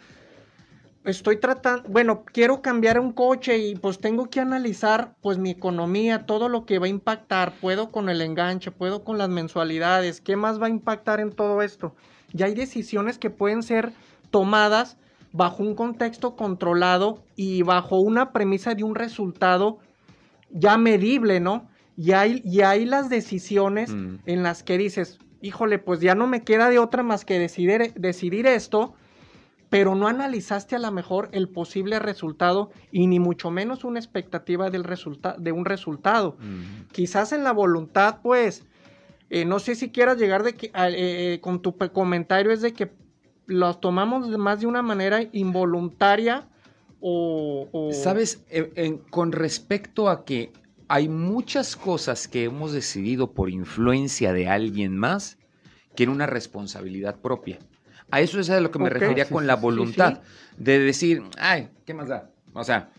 estoy 1.05 1.37
tratando, 1.37 1.87
bueno, 1.87 2.25
quiero 2.25 2.61
cambiar 2.61 2.99
un 2.99 3.13
coche 3.13 3.57
y 3.57 3.75
pues 3.75 3.99
tengo 3.99 4.29
que 4.29 4.41
analizar 4.41 5.15
pues 5.21 5.37
mi 5.37 5.51
economía, 5.51 6.25
todo 6.25 6.49
lo 6.49 6.65
que 6.65 6.79
va 6.79 6.87
a 6.87 6.89
impactar, 6.89 7.53
puedo 7.61 7.91
con 7.91 8.09
el 8.09 8.21
enganche, 8.21 8.71
puedo 8.71 9.03
con 9.03 9.17
las 9.17 9.29
mensualidades, 9.29 10.19
¿qué 10.19 10.35
más 10.35 10.61
va 10.61 10.65
a 10.65 10.71
impactar 10.71 11.19
en 11.19 11.31
todo 11.31 11.61
esto? 11.61 11.95
Ya 12.33 12.47
hay 12.47 12.55
decisiones 12.55 13.17
que 13.17 13.29
pueden 13.29 13.63
ser 13.63 13.93
tomadas 14.31 14.97
bajo 15.35 15.63
un 15.63 15.75
contexto 15.75 16.35
controlado 16.35 17.23
y 17.35 17.61
bajo 17.63 17.99
una 17.99 18.31
premisa 18.31 18.73
de 18.73 18.83
un 18.83 18.95
resultado 18.95 19.79
ya 20.49 20.77
medible, 20.77 21.39
¿no? 21.41 21.67
Y 21.97 22.13
hay, 22.13 22.41
y 22.45 22.61
hay 22.61 22.85
las 22.85 23.09
decisiones 23.09 23.93
Mm. 23.93 24.19
en 24.25 24.43
las 24.43 24.63
que 24.63 24.77
dices, 24.77 25.19
híjole, 25.41 25.77
pues 25.79 25.99
ya 25.99 26.15
no 26.15 26.27
me 26.27 26.43
queda 26.43 26.69
de 26.69 26.79
otra 26.79 27.03
más 27.03 27.25
que 27.25 27.37
decidir, 27.37 27.93
decidir 27.95 28.47
esto, 28.47 28.93
pero 29.69 29.93
no 29.95 30.07
analizaste 30.07 30.75
a 30.75 30.79
lo 30.79 30.91
mejor 30.91 31.27
el 31.33 31.49
posible 31.49 31.99
resultado 31.99 32.69
y 32.91 33.07
ni 33.07 33.19
mucho 33.19 33.51
menos 33.51 33.83
una 33.83 33.99
expectativa 33.99 34.69
del 34.69 34.85
resulta 34.85 35.35
de 35.37 35.51
un 35.51 35.65
resultado. 35.65 36.37
Mm. 36.39 36.91
Quizás 36.93 37.33
en 37.33 37.43
la 37.43 37.51
voluntad, 37.51 38.19
pues, 38.23 38.65
eh, 39.29 39.43
no 39.43 39.59
sé 39.59 39.75
si 39.75 39.89
quieras 39.89 40.17
llegar 40.17 40.43
de 40.43 40.53
que, 40.53 40.67
eh, 40.67 40.71
eh, 41.33 41.39
con 41.41 41.61
tu 41.61 41.75
comentario 41.91 42.51
es 42.51 42.61
de 42.61 42.71
que 42.71 42.89
los 43.47 43.79
tomamos 43.81 44.29
de 44.29 44.37
más 44.37 44.59
de 44.59 44.67
una 44.67 44.81
manera 44.81 45.21
involuntaria 45.31 46.47
o... 46.99 47.67
o- 47.71 47.91
Sabes, 47.93 48.43
en- 48.49 48.97
con 48.97 49.31
respecto 49.31 50.09
a 50.09 50.25
que 50.25 50.51
hay 50.87 51.09
muchas 51.09 51.75
cosas 51.75 52.27
que 52.27 52.43
hemos 52.45 52.71
decidido 52.71 53.31
por 53.31 53.49
influencia 53.49 54.33
de 54.33 54.47
alguien 54.47 54.97
más 54.97 55.37
que 55.95 56.03
en 56.03 56.09
una 56.09 56.25
responsabilidad 56.27 57.19
propia. 57.19 57.59
A 58.11 58.21
eso 58.21 58.39
es 58.39 58.49
a 58.49 58.59
lo 58.59 58.69
que 58.69 58.79
me 58.79 58.89
refería 58.89 59.25
sí, 59.25 59.33
con 59.33 59.43
sí, 59.43 59.47
la 59.47 59.55
sí, 59.55 59.61
voluntad, 59.61 60.21
de 60.57 60.79
decir, 60.79 61.23
ay, 61.39 61.69
¿qué 61.85 61.93
más 61.93 62.07
da? 62.07 62.29
O 62.53 62.63
sea, 62.63 62.91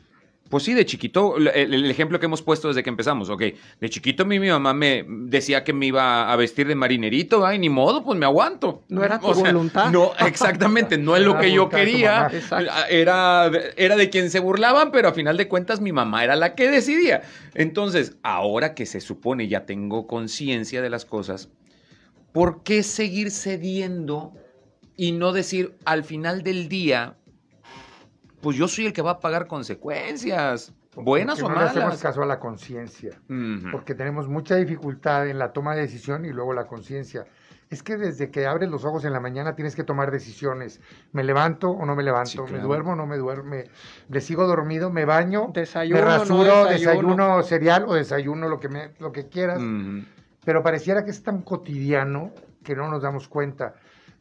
pues 0.48 0.64
sí, 0.64 0.74
de 0.74 0.86
chiquito, 0.86 1.36
el, 1.36 1.48
el 1.48 1.90
ejemplo 1.90 2.20
que 2.20 2.26
hemos 2.26 2.42
puesto 2.42 2.68
desde 2.68 2.82
que 2.82 2.90
empezamos, 2.90 3.30
ok, 3.30 3.42
de 3.80 3.90
chiquito 3.90 4.22
a 4.22 4.26
mí 4.26 4.38
mi 4.38 4.48
mamá 4.48 4.74
me 4.74 5.04
decía 5.08 5.64
que 5.64 5.72
me 5.72 5.86
iba 5.86 6.30
a 6.32 6.36
vestir 6.36 6.68
de 6.68 6.74
marinerito, 6.74 7.44
ay, 7.44 7.58
ni 7.58 7.68
modo, 7.68 8.04
pues 8.04 8.18
me 8.18 8.26
aguanto. 8.26 8.82
No 8.88 9.04
era 9.04 9.18
tu 9.18 9.26
O 9.28 9.34
sea, 9.34 9.52
voluntad. 9.52 9.90
No, 9.90 10.12
exactamente, 10.20 10.98
no 10.98 11.16
es 11.16 11.22
lo 11.22 11.38
que 11.38 11.52
yo 11.52 11.68
quería. 11.68 12.30
Era, 12.88 13.50
era 13.76 13.96
de 13.96 14.10
quien 14.10 14.30
se 14.30 14.40
burlaban, 14.40 14.90
pero 14.92 15.08
a 15.08 15.12
final 15.12 15.36
de 15.36 15.48
cuentas 15.48 15.80
mi 15.80 15.92
mamá 15.92 16.24
era 16.24 16.36
la 16.36 16.54
que 16.54 16.70
decidía. 16.70 17.22
Entonces, 17.54 18.16
ahora 18.22 18.74
que 18.74 18.86
se 18.86 19.00
supone 19.00 19.48
ya 19.48 19.66
tengo 19.66 20.06
conciencia 20.06 20.82
de 20.82 20.90
las 20.90 21.04
cosas, 21.04 21.48
¿por 22.32 22.62
qué 22.62 22.82
seguir 22.82 23.30
cediendo 23.30 24.32
y 24.96 25.12
no 25.12 25.32
decir 25.32 25.74
al 25.84 26.04
final 26.04 26.42
del 26.42 26.68
día, 26.68 27.16
pues 28.40 28.56
yo 28.56 28.68
soy 28.68 28.86
el 28.86 28.92
que 28.92 29.02
va 29.02 29.12
a 29.12 29.20
pagar 29.20 29.46
consecuencias, 29.46 30.72
buenas 30.94 31.40
Porque 31.40 31.52
o 31.52 31.54
no 31.54 31.60
le 31.62 31.66
hacemos 31.68 31.86
malas? 31.86 32.02
caso 32.02 32.22
a 32.22 32.26
la 32.26 32.38
conciencia. 32.38 33.10
Ujú. 33.28 33.70
porque 33.72 33.94
tenemos 33.94 34.28
mucha 34.28 34.56
dificultad 34.56 35.28
en 35.28 35.38
la 35.38 35.52
toma 35.52 35.74
de 35.74 35.82
decisión 35.82 36.24
y 36.24 36.30
luego 36.32 36.52
la 36.54 36.66
conciencia. 36.66 37.26
Es 37.68 37.82
que 37.82 37.96
desde 37.96 38.30
que 38.30 38.46
abres 38.46 38.70
los 38.70 38.84
ojos 38.84 39.04
en 39.04 39.12
la 39.12 39.18
mañana 39.18 39.56
tienes 39.56 39.74
que 39.74 39.82
tomar 39.82 40.12
decisiones. 40.12 40.80
¿Me 41.12 41.24
levanto 41.24 41.70
o 41.70 41.84
no 41.84 41.96
me 41.96 42.04
levanto? 42.04 42.30
Sí, 42.30 42.38
¿Me 42.38 42.46
claro. 42.46 42.64
duermo 42.68 42.92
o 42.92 42.96
no 42.96 43.06
me 43.06 43.16
duermo? 43.16 43.50
¿Me, 43.50 43.64
¿Le 44.08 44.20
sigo 44.20 44.46
dormido? 44.46 44.88
¿Me 44.88 45.04
baño? 45.04 45.50
Desayuno, 45.52 45.98
¿Me 45.98 46.04
no 46.06 46.10
rasuro? 46.18 46.44
desayuno. 46.66 46.70
¿Desayuno 46.70 47.42
cereal 47.42 47.84
o 47.88 47.94
desayuno 47.94 48.48
lo 48.48 48.60
que, 48.60 48.68
me, 48.68 48.90
lo 49.00 49.10
que 49.10 49.26
quieras? 49.28 49.60
Pero 50.44 50.62
pareciera 50.62 51.04
que 51.04 51.10
es 51.10 51.24
tan 51.24 51.42
cotidiano 51.42 52.30
que 52.62 52.76
no 52.76 52.88
nos 52.88 53.02
damos 53.02 53.26
cuenta. 53.26 53.74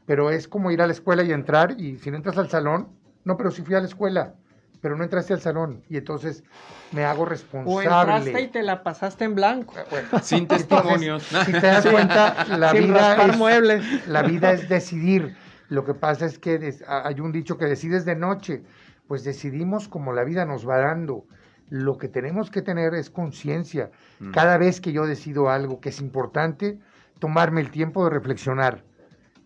Pero 0.07 0.31
es 0.31 0.47
como 0.47 0.71
ir 0.71 0.81
a 0.81 0.87
la 0.87 0.93
escuela 0.93 1.21
y 1.21 1.31
entrar 1.31 1.79
y 1.79 1.97
si 1.99 2.09
no 2.09 2.17
entras 2.17 2.39
al 2.39 2.49
salón, 2.49 2.87
no, 3.25 3.35
pero 3.37 3.51
si 3.51 3.61
fui 3.63 3.75
a 3.75 3.79
la 3.79 3.85
escuela, 3.87 4.33
pero 4.81 4.95
no 4.95 5.03
entraste 5.03 5.33
al 5.33 5.41
salón 5.41 5.81
y 5.89 5.97
entonces 5.97 6.43
me 6.91 7.03
hago 7.05 7.23
O 7.23 7.25
responsable. 7.25 7.83
entraste 8.29 8.41
y 8.41 8.47
te 8.49 8.61
la 8.63 8.83
pasaste 8.83 9.25
en 9.25 9.35
blanco. 9.35 9.73
Bueno, 9.89 10.07
Sin 10.21 10.39
entonces, 10.39 10.67
testimonios. 10.67 11.23
si 11.23 11.51
te 11.51 11.59
das 11.59 11.85
cuenta, 11.87 12.45
la 12.57 12.69
Sin 12.71 12.87
vida, 12.87 13.25
es, 13.25 13.37
muebles. 13.37 14.07
la 14.07 14.21
vida 14.23 14.51
es 14.51 14.69
decidir. 14.69 15.35
Lo 15.69 15.83
que 15.83 15.95
pasa 15.95 16.25
es 16.27 16.37
que 16.37 16.59
des- 16.59 16.83
hay 16.87 17.19
un 17.19 17.31
dicho 17.31 17.57
que 17.57 17.65
decides 17.65 18.05
de 18.05 18.15
noche. 18.15 18.61
Pues 19.07 19.23
decidimos 19.23 19.87
como 19.87 20.13
la 20.13 20.23
vida 20.23 20.45
nos 20.45 20.67
va 20.67 20.77
dando. 20.79 21.25
Lo 21.69 21.97
que 21.97 22.07
tenemos 22.07 22.51
que 22.51 22.61
tener 22.61 22.93
es 22.93 23.09
conciencia. 23.09 23.89
Mm. 24.19 24.31
Cada 24.31 24.57
vez 24.59 24.79
que 24.81 24.91
yo 24.93 25.07
decido 25.07 25.49
algo 25.49 25.79
que 25.79 25.89
es 25.89 25.99
importante, 25.99 26.77
tomarme 27.19 27.61
el 27.61 27.71
tiempo 27.71 28.03
de 28.03 28.11
reflexionar. 28.11 28.83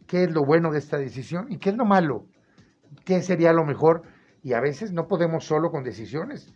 ¿Qué 0.07 0.23
es 0.23 0.31
lo 0.31 0.43
bueno 0.43 0.71
de 0.71 0.79
esta 0.79 0.97
decisión 0.97 1.45
y 1.49 1.57
qué 1.59 1.69
es 1.69 1.77
lo 1.77 1.85
malo? 1.85 2.25
¿Qué 3.05 3.21
sería 3.21 3.53
lo 3.53 3.65
mejor? 3.65 4.03
Y 4.43 4.53
a 4.53 4.59
veces 4.61 4.91
no 4.91 5.07
podemos 5.07 5.45
solo 5.45 5.71
con 5.71 5.83
decisiones, 5.83 6.53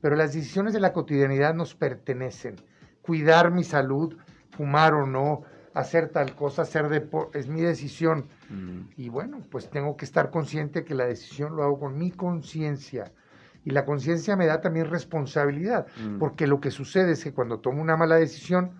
pero 0.00 0.16
las 0.16 0.32
decisiones 0.34 0.72
de 0.72 0.80
la 0.80 0.92
cotidianidad 0.92 1.54
nos 1.54 1.74
pertenecen. 1.74 2.56
Cuidar 3.02 3.50
mi 3.50 3.64
salud, 3.64 4.16
fumar 4.50 4.94
o 4.94 5.06
no, 5.06 5.42
hacer 5.74 6.08
tal 6.10 6.34
cosa, 6.34 6.62
hacer 6.62 6.88
deporte, 6.88 7.38
es 7.38 7.48
mi 7.48 7.62
decisión. 7.62 8.28
Ujú. 8.50 8.88
Y 8.96 9.08
bueno, 9.08 9.42
pues 9.50 9.70
tengo 9.70 9.96
que 9.96 10.04
estar 10.04 10.30
consciente 10.30 10.84
que 10.84 10.94
la 10.94 11.06
decisión 11.06 11.56
lo 11.56 11.62
hago 11.62 11.80
con 11.80 11.96
mi 11.98 12.10
conciencia. 12.10 13.10
Y 13.64 13.70
la 13.70 13.84
conciencia 13.84 14.36
me 14.36 14.46
da 14.46 14.60
también 14.60 14.90
responsabilidad, 14.90 15.86
Mm. 15.96 16.18
porque 16.18 16.46
lo 16.46 16.60
que 16.60 16.70
sucede 16.70 17.12
es 17.12 17.22
que 17.24 17.32
cuando 17.32 17.60
tomo 17.60 17.80
una 17.80 17.96
mala 17.96 18.16
decisión 18.16 18.72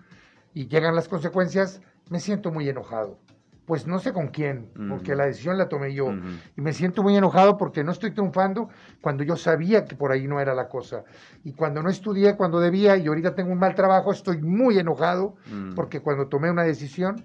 y 0.53 0.67
llegan 0.67 0.93
las 0.95 1.07
consecuencias, 1.07 1.81
me 2.09 2.19
siento 2.19 2.51
muy 2.51 2.67
enojado. 2.69 3.17
Pues 3.65 3.87
no 3.87 3.99
sé 3.99 4.11
con 4.11 4.27
quién, 4.27 4.67
porque 4.89 5.15
la 5.15 5.25
decisión 5.25 5.57
la 5.57 5.69
tomé 5.69 5.93
yo. 5.93 6.13
Y 6.57 6.61
me 6.61 6.73
siento 6.73 7.01
muy 7.01 7.15
enojado 7.15 7.57
porque 7.57 7.83
no 7.83 7.91
estoy 7.93 8.11
triunfando 8.11 8.69
cuando 9.01 9.23
yo 9.23 9.37
sabía 9.37 9.85
que 9.85 9.95
por 9.95 10.11
ahí 10.11 10.27
no 10.27 10.41
era 10.41 10.53
la 10.53 10.67
cosa. 10.67 11.05
Y 11.45 11.53
cuando 11.53 11.81
no 11.81 11.89
estudié 11.89 12.35
cuando 12.35 12.59
debía 12.59 12.97
y 12.97 13.07
ahorita 13.07 13.35
tengo 13.35 13.51
un 13.53 13.59
mal 13.59 13.73
trabajo, 13.73 14.11
estoy 14.11 14.41
muy 14.41 14.77
enojado 14.77 15.35
porque 15.75 16.01
cuando 16.01 16.27
tomé 16.27 16.51
una 16.51 16.63
decisión, 16.63 17.23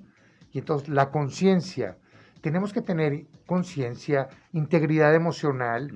y 0.53 0.59
entonces 0.61 0.89
la 0.89 1.11
conciencia, 1.11 1.99
tenemos 2.41 2.73
que 2.73 2.83
tener 2.83 3.27
conciencia, 3.47 4.29
integridad 4.53 5.15
emocional, 5.15 5.93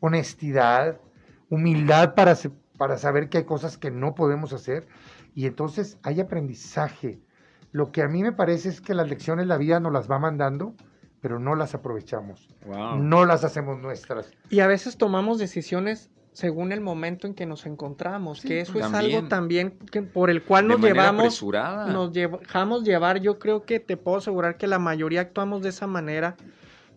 honestidad, 0.00 1.00
humildad 1.48 2.14
para, 2.14 2.36
para 2.76 2.98
saber 2.98 3.28
que 3.28 3.38
hay 3.38 3.44
cosas 3.44 3.78
que 3.78 3.90
no 3.90 4.14
podemos 4.14 4.52
hacer 4.52 4.86
y 5.34 5.46
entonces 5.46 5.98
hay 6.02 6.20
aprendizaje. 6.20 7.20
Lo 7.74 7.90
que 7.90 8.02
a 8.02 8.08
mí 8.08 8.22
me 8.22 8.30
parece 8.30 8.68
es 8.68 8.80
que 8.80 8.94
las 8.94 9.08
lecciones 9.08 9.48
la 9.48 9.58
vida 9.58 9.80
nos 9.80 9.92
las 9.92 10.08
va 10.08 10.20
mandando, 10.20 10.76
pero 11.20 11.40
no 11.40 11.56
las 11.56 11.74
aprovechamos, 11.74 12.48
Wow. 12.64 12.98
no 13.02 13.24
las 13.26 13.42
hacemos 13.42 13.80
nuestras. 13.80 14.30
Y 14.48 14.60
a 14.60 14.68
veces 14.68 14.96
tomamos 14.96 15.38
decisiones 15.38 16.08
según 16.30 16.70
el 16.70 16.80
momento 16.80 17.26
en 17.26 17.34
que 17.34 17.46
nos 17.46 17.66
encontramos, 17.66 18.38
Sí, 18.42 18.46
que 18.48 18.60
eso 18.60 18.78
es 18.78 18.92
algo 18.94 19.26
también 19.26 19.76
que, 19.90 20.02
por 20.02 20.30
el 20.30 20.44
cual 20.44 20.68
nos 20.68 20.80
llevamos, 20.80 21.22
apresurada. 21.24 21.86
nos 21.92 22.12
dejamos 22.12 22.84
llevar. 22.84 23.18
Yo 23.20 23.40
creo 23.40 23.64
que 23.64 23.80
te 23.80 23.96
puedo 23.96 24.18
asegurar 24.18 24.56
que 24.56 24.68
la 24.68 24.78
mayoría 24.78 25.22
actuamos 25.22 25.62
de 25.62 25.70
esa 25.70 25.88
manera, 25.88 26.36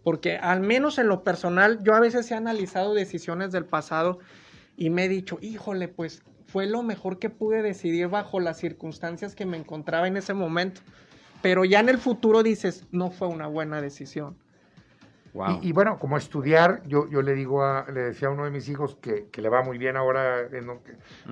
porque 0.04 0.38
al 0.38 0.62
menos 0.62 1.00
en 1.00 1.08
lo 1.08 1.24
personal, 1.24 1.82
yo 1.84 1.96
a 1.96 2.00
veces 2.00 2.30
he 2.30 2.36
analizado 2.36 2.94
decisiones 2.94 3.52
del 3.52 3.66
pasado 3.66 4.20
y 4.76 4.92
me 4.92 5.06
he 5.06 5.10
dicho, 5.10 5.40
híjole, 5.42 5.88
pues 5.88 6.22
fue 6.48 6.66
lo 6.66 6.82
mejor 6.82 7.20
que 7.20 7.30
pude 7.30 7.62
decidir 7.62 8.08
bajo 8.08 8.40
las 8.40 8.58
circunstancias 8.58 9.36
que 9.36 9.46
me 9.46 9.58
encontraba 9.58 10.08
en 10.08 10.18
ese 10.18 10.34
momento. 10.34 10.82
Pero 11.42 11.66
ya 11.66 11.82
en 11.82 11.90
el 11.90 11.98
futuro 11.98 12.42
dices, 12.42 12.88
no 12.92 13.12
fue 13.12 13.28
una 13.28 13.48
buena 13.48 13.82
decisión. 13.82 14.38
Wow. 15.34 15.60
Y, 15.62 15.70
y 15.70 15.72
bueno, 15.74 16.00
como 16.00 16.18
estudiar, 16.18 16.82
yo, 16.88 17.08
yo 17.10 17.22
le 17.22 17.34
digo 17.36 17.64
a, 17.64 17.86
le 17.92 18.02
decía 18.02 18.30
a 18.30 18.32
uno 18.32 18.46
de 18.46 18.52
mis 18.52 18.70
hijos 18.70 18.98
que, 19.02 19.28
que 19.30 19.42
le 19.42 19.50
va 19.50 19.62
muy 19.62 19.78
bien 19.78 19.98
ahora 19.98 20.42
en, 20.42 20.72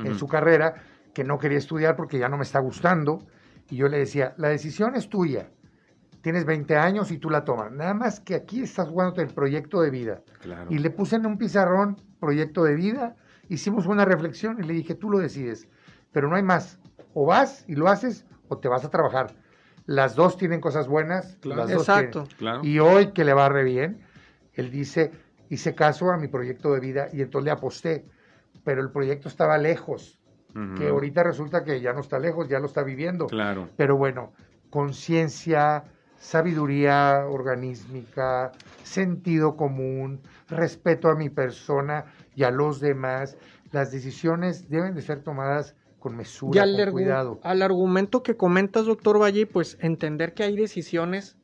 en 0.05 0.15
su 0.15 0.27
carrera, 0.27 0.75
que 1.13 1.24
no 1.24 1.39
quería 1.39 1.57
estudiar 1.57 1.95
porque 1.95 2.19
ya 2.19 2.29
no 2.29 2.38
me 2.38 2.43
está 2.43 2.60
gustando. 2.60 3.24
Y 3.69 3.77
yo 3.77 3.88
le 3.88 3.98
decía, 3.98 4.36
la 4.38 4.50
decisión 4.50 4.95
es 4.95 5.10
tuya. 5.10 5.50
Tienes 6.22 6.45
20 6.45 6.75
años 6.75 7.10
y 7.12 7.17
tú 7.17 7.29
la 7.29 7.45
tomas. 7.45 7.72
Nada 7.72 7.93
más 7.93 8.19
que 8.19 8.36
aquí 8.36 8.62
estás 8.62 8.89
jugándote 8.89 9.22
el 9.22 9.34
proyecto 9.34 9.81
de 9.81 9.91
vida. 9.91 10.22
Claro. 10.41 10.67
Y 10.69 10.77
le 10.79 10.89
puse 10.89 11.15
en 11.15 11.25
un 11.25 11.38
pizarrón 11.38 12.01
proyecto 12.19 12.63
de 12.63 12.75
vida, 12.75 13.15
hicimos 13.50 13.86
una 13.86 14.06
reflexión 14.06 14.58
y 14.60 14.66
le 14.66 14.74
dije, 14.74 14.96
tú 14.96 15.10
lo 15.10 15.20
decides, 15.20 15.68
pero 16.12 16.28
no 16.28 16.36
hay 16.36 16.44
más. 16.44 16.80
O 17.14 17.25
vas 17.25 17.66
y 17.68 17.75
lo 17.75 17.88
haces 17.88 18.25
o 18.48 18.58
te 18.58 18.68
vas 18.68 18.86
a 18.86 18.90
trabajar. 18.90 19.36
Las 19.86 20.16
dos 20.16 20.38
tienen 20.38 20.62
cosas 20.62 20.88
buenas. 20.88 21.38
Claro. 21.42 21.62
las 21.62 21.70
dos 21.70 21.88
Exacto. 21.88 22.28
Claro. 22.38 22.64
Y 22.64 22.80
hoy 22.80 23.12
que 23.12 23.24
le 23.24 23.34
va 23.34 23.50
re 23.50 23.64
bien, 23.64 24.02
él 24.54 24.72
dice, 24.72 25.12
hice 25.50 25.75
caso 25.75 26.12
a 26.12 26.18
mi 26.18 26.28
proyecto 26.28 26.74
de 26.74 26.80
vida 26.80 27.08
y 27.14 27.22
entonces 27.22 27.46
le 27.46 27.52
aposté, 27.52 28.06
pero 28.64 28.82
el 28.82 28.92
proyecto 28.92 29.30
estaba 29.30 29.58
lejos, 29.58 30.20
que 30.78 30.88
ahorita 30.88 31.22
resulta 31.22 31.66
que 31.66 31.82
ya 31.82 31.92
no 31.92 32.00
está 32.00 32.18
lejos, 32.18 32.48
ya 32.48 32.60
lo 32.60 32.68
está 32.68 32.82
viviendo. 32.82 33.28
Claro. 33.28 33.68
Pero 33.75 33.98
bueno, 33.98 34.32
conciencia, 34.70 35.84
sabiduría 36.18 37.25
organísmica, 37.28 38.54
sentido 38.84 39.58
común, 39.58 40.22
respeto 40.48 41.10
a 41.10 41.16
mi 41.16 41.30
persona 41.30 42.06
y 42.36 42.44
a 42.44 42.51
los 42.51 42.80
demás. 42.80 43.38
Las 43.72 43.92
decisiones 43.92 44.70
deben 44.70 44.94
de 44.96 45.01
ser 45.01 45.22
tomadas 45.24 45.75
con 46.00 46.13
Y 46.13 46.18
mesura, 46.18 46.63
al, 46.63 46.75
con 46.77 46.92
cuidado. 46.92 47.39
al 47.44 47.62
argumento 47.62 48.22
que 48.24 48.38
comentas, 48.38 48.86
doctor 48.86 49.20
Valle, 49.22 49.48
pues 49.48 49.77
entender 49.82 50.34
que 50.34 50.44
hay 50.44 50.56
decisiones 50.56 51.38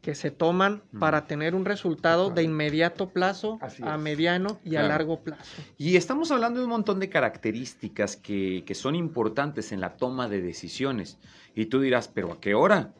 que 0.00 0.14
se 0.14 0.30
toman 0.30 0.82
Mm. 0.92 0.98
para 0.98 1.24
tener 1.26 1.54
un 1.54 1.64
resultado 1.64 2.28
de 2.30 2.42
inmediato 2.42 3.08
plazo, 3.08 3.58
a 3.82 3.96
mediano 3.96 4.60
y 4.62 4.76
a 4.76 4.82
largo 4.82 5.22
plazo. 5.22 5.62
Y 5.78 5.96
estamos 5.96 6.30
hablando 6.30 6.58
de 6.60 6.66
un 6.66 6.70
montón 6.72 7.00
de 7.00 7.08
características 7.08 8.16
que, 8.16 8.64
que 8.66 8.74
son 8.74 8.94
importantes 8.94 9.72
en 9.72 9.80
la 9.80 9.96
toma 9.96 10.28
de 10.28 10.42
decisiones. 10.42 11.18
Y 11.54 11.66
tú 11.66 11.80
dirás, 11.80 12.08
¿pero 12.08 12.32
a 12.32 12.40
qué 12.40 12.54
hora? 12.54 12.92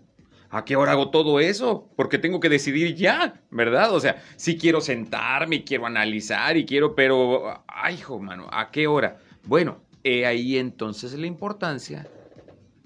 ¿A 0.54 0.64
qué 0.64 0.76
hora 0.76 0.92
hago 0.92 1.10
todo 1.10 1.40
eso? 1.40 1.90
Porque 1.96 2.16
tengo 2.16 2.38
que 2.38 2.48
decidir 2.48 2.94
ya, 2.94 3.42
¿verdad? 3.50 3.92
O 3.92 3.98
sea, 3.98 4.22
si 4.36 4.56
quiero 4.56 4.80
sentarme, 4.80 5.56
y 5.56 5.64
quiero 5.64 5.84
analizar 5.84 6.56
y 6.56 6.64
quiero, 6.64 6.94
pero, 6.94 7.64
ay, 7.66 7.96
hijo, 7.96 8.20
mano, 8.20 8.46
¿a 8.52 8.70
qué 8.70 8.86
hora? 8.86 9.18
Bueno, 9.46 9.82
he 10.04 10.26
ahí 10.26 10.56
entonces 10.56 11.12
la 11.14 11.26
importancia 11.26 12.06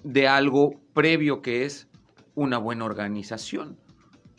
de 0.02 0.26
algo 0.26 0.80
previo 0.94 1.42
que 1.42 1.66
es 1.66 1.90
una 2.34 2.56
buena 2.56 2.86
organización 2.86 3.76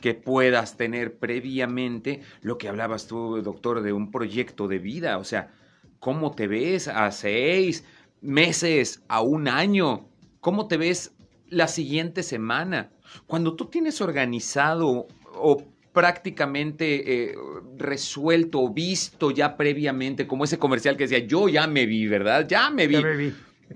que 0.02 0.16
puedas 0.16 0.76
tener 0.76 1.20
previamente 1.20 2.22
lo 2.42 2.58
que 2.58 2.68
hablabas 2.68 3.06
tú, 3.06 3.40
doctor, 3.44 3.84
de 3.84 3.94
un 3.94 4.10
proyecto 4.10 4.68
de 4.68 4.80
vida, 4.80 5.20
o 5.20 5.24
sea, 5.24 5.52
cómo 6.00 6.32
te 6.32 6.48
ves 6.48 6.88
a 6.88 7.12
seis 7.12 7.86
meses, 8.22 9.04
a 9.08 9.22
un 9.22 9.48
año, 9.48 10.10
cómo 10.40 10.68
te 10.68 10.78
ves 10.78 11.14
la 11.48 11.68
siguiente 11.68 12.24
semana. 12.24 12.92
Cuando 13.28 13.56
tú 13.56 13.66
tienes 13.66 14.02
organizado 14.02 15.08
o 15.34 15.64
prácticamente 15.94 17.32
eh, 17.32 17.36
resuelto 17.78 18.62
o 18.62 18.70
visto 18.70 19.32
ya 19.32 19.58
previamente, 19.58 20.28
como 20.28 20.44
ese 20.44 20.60
comercial 20.60 20.96
que 20.96 21.08
decía, 21.08 21.26
yo 21.26 21.50
ya 21.50 21.68
me 21.68 21.86
vi, 21.86 22.08
¿verdad? 22.08 22.48
Ya 22.48 22.70
me 22.70 22.88
vi. 22.88 22.96
Ya 22.96 23.02
me 23.02 23.18
vi. 23.18 23.34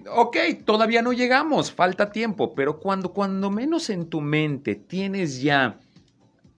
Ok, 0.10 0.38
todavía 0.66 1.02
no 1.02 1.14
llegamos, 1.14 1.72
falta 1.72 2.12
tiempo, 2.12 2.56
pero 2.56 2.80
cuando, 2.80 3.14
cuando 3.14 3.52
menos 3.52 3.90
en 3.90 4.08
tu 4.08 4.22
mente 4.22 4.76
tienes 4.76 5.42
ya 5.42 5.80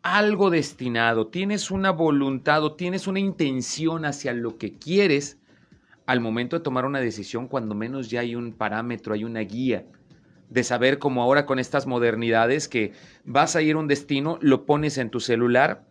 algo 0.04 0.50
destinado, 0.50 1.28
tienes 1.28 1.70
una 1.70 1.92
voluntad 1.92 2.64
o 2.64 2.74
tienes 2.74 3.08
una 3.08 3.20
intención 3.20 4.06
hacia 4.06 4.34
lo 4.34 4.58
que 4.58 4.78
quieres, 4.78 5.38
al 6.06 6.22
momento 6.22 6.56
de 6.56 6.64
tomar 6.64 6.86
una 6.86 7.00
decisión, 7.00 7.48
cuando 7.48 7.76
menos 7.76 8.10
ya 8.10 8.22
hay 8.22 8.36
un 8.36 8.54
parámetro, 8.54 9.14
hay 9.14 9.24
una 9.24 9.42
guía 9.42 9.86
de 10.50 10.64
saber 10.64 11.00
cómo 11.00 11.22
ahora 11.22 11.46
con 11.46 11.60
estas 11.60 11.88
modernidades 11.88 12.68
que 12.68 12.94
vas 13.24 13.56
a 13.56 13.62
ir 13.62 13.76
a 13.76 13.80
un 13.80 13.88
destino, 13.88 14.38
lo 14.42 14.66
pones 14.66 14.98
en 14.98 15.10
tu 15.10 15.20
celular 15.20 15.84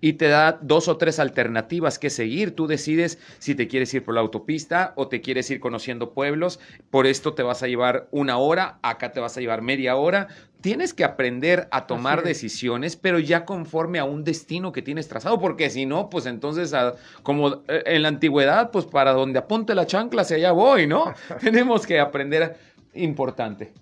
y 0.00 0.14
te 0.14 0.28
da 0.28 0.58
dos 0.60 0.88
o 0.88 0.96
tres 0.96 1.18
alternativas 1.18 1.98
que 1.98 2.10
seguir. 2.10 2.54
Tú 2.54 2.66
decides 2.66 3.18
si 3.38 3.54
te 3.54 3.68
quieres 3.68 3.92
ir 3.94 4.04
por 4.04 4.14
la 4.14 4.20
autopista 4.20 4.92
o 4.96 5.08
te 5.08 5.20
quieres 5.20 5.50
ir 5.50 5.60
conociendo 5.60 6.12
pueblos. 6.12 6.60
Por 6.90 7.06
esto 7.06 7.34
te 7.34 7.42
vas 7.42 7.62
a 7.62 7.68
llevar 7.68 8.08
una 8.10 8.38
hora, 8.38 8.78
acá 8.82 9.12
te 9.12 9.20
vas 9.20 9.36
a 9.36 9.40
llevar 9.40 9.62
media 9.62 9.96
hora. 9.96 10.28
Tienes 10.60 10.92
que 10.92 11.04
aprender 11.04 11.68
a 11.70 11.86
tomar 11.86 12.24
decisiones, 12.24 12.96
pero 12.96 13.20
ya 13.20 13.44
conforme 13.44 14.00
a 14.00 14.04
un 14.04 14.24
destino 14.24 14.72
que 14.72 14.82
tienes 14.82 15.06
trazado, 15.08 15.38
porque 15.38 15.70
si 15.70 15.86
no, 15.86 16.10
pues 16.10 16.26
entonces, 16.26 16.74
como 17.22 17.62
eh, 17.68 17.82
en 17.86 18.02
la 18.02 18.08
antigüedad, 18.08 18.72
pues 18.72 18.84
para 18.84 19.12
donde 19.12 19.38
apunte 19.38 19.76
la 19.76 19.86
chancla, 19.86 20.22
hacia 20.22 20.36
allá 20.36 20.52
voy, 20.52 20.88
¿no? 20.88 21.14
Tenemos 21.40 21.86
que 21.86 22.00
aprender. 22.00 22.56
Importante, 22.98 23.74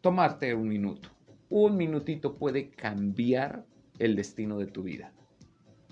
tomarte 0.00 0.54
un 0.54 0.68
minuto. 0.68 1.08
Un 1.48 1.76
minutito 1.76 2.36
puede 2.36 2.70
cambiar 2.70 3.64
el 3.98 4.14
destino 4.14 4.56
de 4.60 4.68
tu 4.68 4.84
vida. 4.84 5.12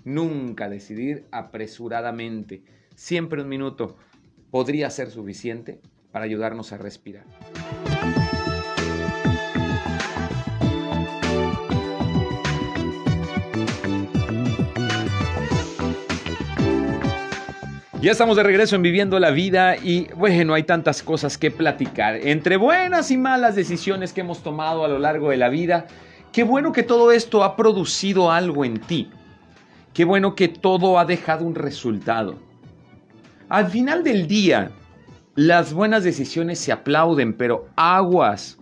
Nunca 0.05 0.69
decidir 0.69 1.27
apresuradamente. 1.31 2.63
Siempre 2.95 3.41
un 3.41 3.49
minuto 3.49 3.97
podría 4.51 4.89
ser 4.89 5.11
suficiente 5.11 5.81
para 6.13 6.23
ayudarnos 6.23 6.71
a 6.71 6.77
respirar. 6.77 7.25
Ya 18.01 18.13
estamos 18.13 18.37
de 18.37 18.43
regreso 18.43 18.77
en 18.77 18.81
Viviendo 18.81 19.19
la 19.19 19.31
Vida 19.31 19.75
y 19.75 20.07
bueno, 20.15 20.53
hay 20.53 20.63
tantas 20.63 21.03
cosas 21.03 21.37
que 21.37 21.51
platicar. 21.51 22.15
Entre 22.15 22.55
buenas 22.55 23.11
y 23.11 23.17
malas 23.17 23.55
decisiones 23.55 24.13
que 24.13 24.21
hemos 24.21 24.41
tomado 24.41 24.85
a 24.85 24.87
lo 24.87 24.99
largo 24.99 25.31
de 25.31 25.35
la 25.35 25.49
vida, 25.49 25.85
qué 26.31 26.45
bueno 26.45 26.71
que 26.71 26.83
todo 26.83 27.11
esto 27.11 27.43
ha 27.43 27.57
producido 27.57 28.31
algo 28.31 28.63
en 28.63 28.79
ti. 28.79 29.09
Qué 29.93 30.05
bueno 30.05 30.33
que 30.33 30.47
todo 30.47 30.97
ha 30.97 31.03
dejado 31.03 31.43
un 31.43 31.55
resultado. 31.55 32.35
Al 33.49 33.67
final 33.67 34.01
del 34.01 34.27
día, 34.27 34.71
las 35.35 35.73
buenas 35.73 36.05
decisiones 36.05 36.57
se 36.57 36.71
aplauden, 36.71 37.33
pero 37.33 37.67
aguas. 37.75 38.57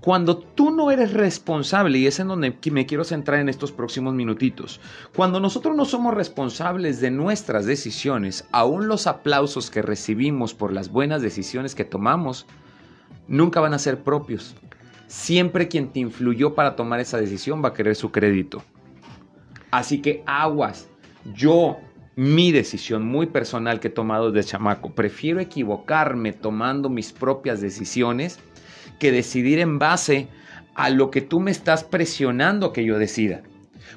Cuando 0.00 0.38
tú 0.38 0.70
no 0.70 0.90
eres 0.90 1.12
responsable, 1.12 1.98
y 1.98 2.06
es 2.06 2.20
en 2.20 2.28
donde 2.28 2.56
me 2.72 2.86
quiero 2.86 3.04
centrar 3.04 3.38
en 3.38 3.50
estos 3.50 3.70
próximos 3.70 4.14
minutitos, 4.14 4.80
cuando 5.14 5.40
nosotros 5.40 5.76
no 5.76 5.84
somos 5.84 6.14
responsables 6.14 7.02
de 7.02 7.10
nuestras 7.10 7.66
decisiones, 7.66 8.46
aún 8.50 8.88
los 8.88 9.06
aplausos 9.06 9.70
que 9.70 9.82
recibimos 9.82 10.54
por 10.54 10.72
las 10.72 10.90
buenas 10.90 11.20
decisiones 11.20 11.74
que 11.74 11.84
tomamos, 11.84 12.46
nunca 13.28 13.60
van 13.60 13.74
a 13.74 13.78
ser 13.78 14.02
propios. 14.02 14.54
Siempre 15.06 15.68
quien 15.68 15.92
te 15.92 16.00
influyó 16.00 16.54
para 16.54 16.76
tomar 16.76 17.00
esa 17.00 17.18
decisión 17.20 17.62
va 17.62 17.68
a 17.68 17.74
querer 17.74 17.94
su 17.94 18.10
crédito. 18.10 18.62
Así 19.70 20.00
que 20.00 20.22
aguas. 20.24 20.88
Yo, 21.34 21.76
mi 22.16 22.52
decisión 22.52 23.04
muy 23.04 23.26
personal 23.26 23.80
que 23.80 23.88
he 23.88 23.90
tomado 23.90 24.32
desde 24.32 24.52
chamaco, 24.52 24.94
prefiero 24.94 25.40
equivocarme 25.40 26.32
tomando 26.32 26.88
mis 26.88 27.12
propias 27.12 27.60
decisiones 27.60 28.40
que 29.00 29.10
decidir 29.10 29.58
en 29.58 29.80
base 29.80 30.28
a 30.76 30.90
lo 30.90 31.10
que 31.10 31.20
tú 31.20 31.40
me 31.40 31.50
estás 31.50 31.82
presionando 31.82 32.72
que 32.72 32.84
yo 32.84 32.98
decida. 32.98 33.42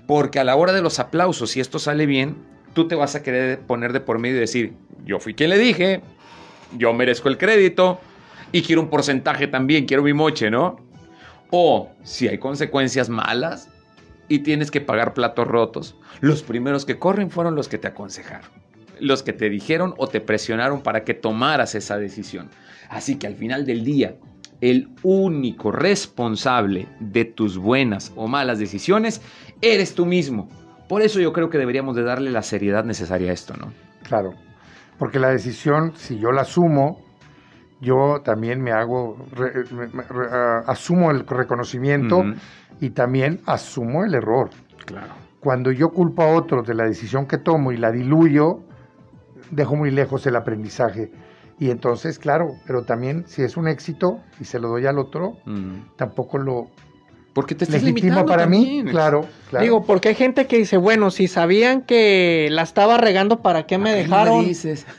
Porque 0.08 0.40
a 0.40 0.44
la 0.44 0.56
hora 0.56 0.74
de 0.74 0.82
los 0.82 0.98
aplausos, 0.98 1.52
si 1.52 1.60
esto 1.60 1.78
sale 1.78 2.08
bien, 2.08 2.36
tú 2.74 2.88
te 2.88 2.96
vas 2.96 3.14
a 3.14 3.22
querer 3.22 3.60
poner 3.60 3.94
de 3.94 4.00
por 4.00 4.18
medio 4.18 4.38
y 4.38 4.40
decir, 4.40 4.74
yo 5.06 5.20
fui 5.20 5.36
quien 5.36 5.52
le 5.52 5.60
dije, 5.60 6.02
yo 6.76 6.92
merezco 6.94 7.30
el 7.30 7.38
crédito 7.38 8.02
y 8.52 8.64
quiero 8.64 8.82
un 8.82 8.90
porcentaje 8.90 9.46
también, 9.48 9.86
quiero 9.86 10.02
mi 10.02 10.14
moche, 10.14 10.50
¿no? 10.50 10.78
O 11.52 11.92
si 12.02 12.28
hay 12.28 12.40
consecuencias 12.40 13.10
malas, 13.10 13.70
y 14.28 14.40
tienes 14.40 14.72
que 14.72 14.82
pagar 14.82 15.14
platos 15.14 15.48
rotos, 15.48 15.96
los 16.22 16.44
primeros 16.44 16.86
que 16.86 16.98
corren 16.98 17.30
fueron 17.30 17.56
los 17.56 17.68
que 17.68 17.78
te 17.78 17.88
aconsejaron, 17.88 18.50
los 19.00 19.24
que 19.24 19.34
te 19.34 19.50
dijeron 19.50 19.94
o 19.98 20.08
te 20.08 20.22
presionaron 20.22 20.82
para 20.82 21.04
que 21.04 21.14
tomaras 21.14 21.76
esa 21.76 21.98
decisión. 21.98 22.50
Así 22.90 23.18
que 23.18 23.28
al 23.28 23.36
final 23.36 23.66
del 23.66 23.84
día, 23.84 24.16
el 24.64 24.88
único 25.04 25.74
responsable 25.74 26.88
de 27.02 27.26
tus 27.26 27.58
buenas 27.58 28.14
o 28.16 28.30
malas 28.30 28.60
decisiones 28.60 29.22
eres 29.62 29.94
tú 29.94 30.06
mismo. 30.06 30.48
Por 30.88 31.02
eso 31.02 31.20
yo 31.20 31.34
creo 31.34 31.50
que 31.50 31.58
deberíamos 31.58 31.98
de 31.98 32.04
darle 32.04 32.32
la 32.32 32.42
seriedad 32.44 32.86
necesaria 32.86 33.32
a 33.32 33.34
esto, 33.34 33.56
¿no? 33.58 33.74
Claro, 34.08 34.30
porque 34.98 35.20
la 35.20 35.32
decisión, 35.32 35.92
si 35.96 36.18
yo 36.18 36.32
la 36.32 36.44
asumo, 36.44 37.02
yo 37.82 38.22
también 38.24 38.62
me 38.62 38.72
hago, 38.72 39.18
asumo 40.66 41.12
el 41.12 41.28
reconocimiento 41.28 42.24
y 42.80 42.92
también 42.92 43.42
asumo 43.46 44.06
el 44.06 44.16
error. 44.16 44.50
Claro. 44.86 45.14
Cuando 45.42 45.74
yo 45.74 45.90
culpo 45.90 46.24
a 46.24 46.34
otros 46.34 46.66
de 46.66 46.74
la 46.74 46.86
decisión 46.86 47.26
que 47.28 47.38
tomo 47.38 47.74
y 47.74 47.78
la 47.78 47.92
diluyo, 47.92 48.60
dejo 49.52 49.76
muy 49.76 49.92
lejos 49.92 50.26
el 50.26 50.38
aprendizaje. 50.38 51.12
Y 51.60 51.70
entonces, 51.70 52.20
claro, 52.20 52.56
pero 52.66 52.84
también 52.84 53.26
si 53.28 53.44
es 53.44 53.58
un 53.58 53.68
éxito 53.68 54.20
y 54.40 54.46
se 54.46 54.60
lo 54.60 54.70
doy 54.70 54.86
al 54.86 54.98
otro, 54.98 55.38
tampoco 55.96 56.38
lo 56.38 56.68
porque 57.34 57.56
te 57.56 57.64
estás 57.64 57.82
limitando 57.82 58.28
para 58.28 58.46
mí, 58.46 58.84
claro, 58.88 59.26
claro, 59.50 59.64
Digo, 59.64 59.84
porque 59.86 60.10
hay 60.10 60.16
gente 60.16 60.46
que 60.46 60.58
dice, 60.58 60.78
bueno, 60.78 61.10
si 61.10 61.28
sabían 61.28 61.82
que 61.82 62.48
la 62.52 62.62
estaba 62.62 63.00
regando, 63.00 63.42
¿para 63.42 63.66
qué 63.66 63.80
me 63.80 63.92
dejaron? 63.92 64.46
dices? 64.46 64.86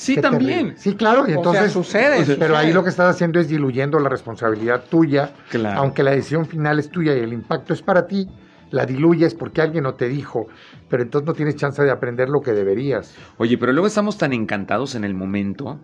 Sí, 0.00 0.16
también. 0.16 0.76
Sí, 0.78 0.94
claro, 0.94 1.28
y 1.28 1.32
entonces 1.32 1.72
sucede. 1.72 2.24
Pero 2.38 2.56
ahí 2.56 2.72
lo 2.72 2.82
que 2.82 2.88
estás 2.88 3.14
haciendo 3.14 3.38
es 3.38 3.48
diluyendo 3.48 4.00
la 4.00 4.08
responsabilidad 4.08 4.84
tuya. 4.88 5.32
Aunque 5.74 6.02
la 6.02 6.12
decisión 6.12 6.46
final 6.46 6.78
es 6.78 6.88
tuya 6.88 7.14
y 7.14 7.20
el 7.20 7.34
impacto 7.34 7.74
es 7.74 7.82
para 7.82 8.06
ti, 8.06 8.26
la 8.70 8.86
diluyes 8.86 9.34
porque 9.34 9.62
alguien 9.62 9.84
no 9.84 9.94
te 9.94 10.08
dijo, 10.08 10.46
pero 10.88 11.02
entonces 11.02 11.26
no 11.26 11.34
tienes 11.34 11.56
chance 11.56 11.82
de 11.82 11.90
aprender 11.90 12.28
lo 12.28 12.40
que 12.40 12.52
deberías. 12.52 13.14
Oye, 13.38 13.58
pero 13.58 13.72
luego 13.72 13.86
estamos 13.86 14.18
tan 14.18 14.32
encantados 14.32 14.94
en 14.94 15.04
el 15.04 15.14
momento 15.14 15.78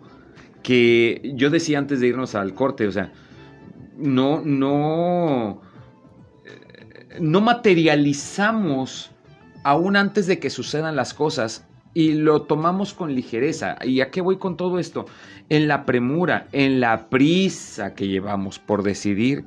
que 0.62 1.33
yo 1.35 1.51
decía 1.51 1.79
antes 1.79 2.01
de 2.01 2.09
irnos 2.09 2.35
al 2.35 2.55
corte, 2.55 2.87
o 2.87 2.92
sea, 2.92 3.12
no, 3.96 4.42
no, 4.44 5.62
eh, 6.44 7.18
no 7.20 7.40
materializamos 7.40 9.12
aún 9.64 9.96
antes 9.96 10.27
de 10.27 10.38
que 10.38 10.51
sucedan 10.51 10.96
las 10.96 11.14
cosas 11.14 11.66
y 11.94 12.12
lo 12.12 12.42
tomamos 12.42 12.92
con 12.92 13.14
ligereza. 13.14 13.79
¿Y 13.83 14.01
a 14.01 14.11
qué 14.11 14.20
voy 14.20 14.37
con 14.37 14.57
todo 14.57 14.79
esto? 14.79 15.07
En 15.49 15.66
la 15.66 15.87
premura, 15.87 16.46
en 16.53 16.79
la 16.79 17.09
prisa 17.09 17.94
que 17.94 18.07
llevamos 18.07 18.59
por 18.59 18.83
decidir, 18.83 19.44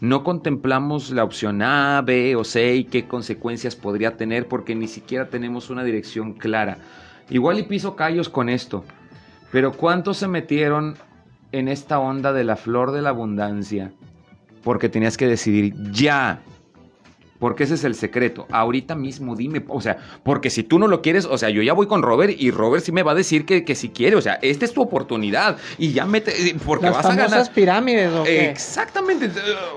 no 0.00 0.24
contemplamos 0.24 1.10
la 1.10 1.24
opción 1.24 1.62
A, 1.62 2.02
B 2.02 2.36
o 2.36 2.44
C 2.44 2.76
y 2.76 2.84
qué 2.84 3.06
consecuencias 3.06 3.76
podría 3.76 4.16
tener 4.16 4.48
porque 4.48 4.74
ni 4.74 4.88
siquiera 4.88 5.28
tenemos 5.28 5.70
una 5.70 5.84
dirección 5.84 6.34
clara. 6.34 6.78
Igual 7.30 7.58
y 7.58 7.62
piso 7.64 7.96
callos 7.96 8.28
con 8.28 8.48
esto, 8.48 8.84
pero 9.50 9.72
¿cuántos 9.72 10.18
se 10.18 10.28
metieron 10.28 10.96
en 11.52 11.68
esta 11.68 11.98
onda 11.98 12.32
de 12.32 12.44
la 12.44 12.56
flor 12.56 12.92
de 12.92 13.02
la 13.02 13.10
abundancia? 13.10 13.92
Porque 14.62 14.88
tenías 14.88 15.16
que 15.16 15.26
decidir 15.26 15.74
ya 15.92 16.40
porque 17.38 17.64
ese 17.64 17.74
es 17.74 17.84
el 17.84 17.94
secreto. 17.94 18.46
Ahorita 18.50 18.94
mismo 18.94 19.36
dime, 19.36 19.64
o 19.68 19.80
sea, 19.80 19.98
porque 20.22 20.50
si 20.50 20.62
tú 20.62 20.78
no 20.78 20.88
lo 20.88 21.02
quieres, 21.02 21.24
o 21.24 21.38
sea, 21.38 21.50
yo 21.50 21.62
ya 21.62 21.72
voy 21.72 21.86
con 21.86 22.02
Robert 22.02 22.34
y 22.36 22.50
Robert 22.50 22.84
sí 22.84 22.92
me 22.92 23.02
va 23.02 23.12
a 23.12 23.14
decir 23.14 23.44
que, 23.44 23.64
que 23.64 23.74
si 23.74 23.90
quiere, 23.90 24.16
o 24.16 24.20
sea, 24.20 24.38
esta 24.42 24.64
es 24.64 24.72
tu 24.72 24.82
oportunidad 24.82 25.56
y 25.78 25.92
ya 25.92 26.06
mete, 26.06 26.32
porque 26.64 26.90
vas 26.90 27.04
a 27.04 27.14
ganar. 27.14 27.52
pirámides, 27.52 28.12
¿o 28.12 28.24
Exactamente, 28.24 29.30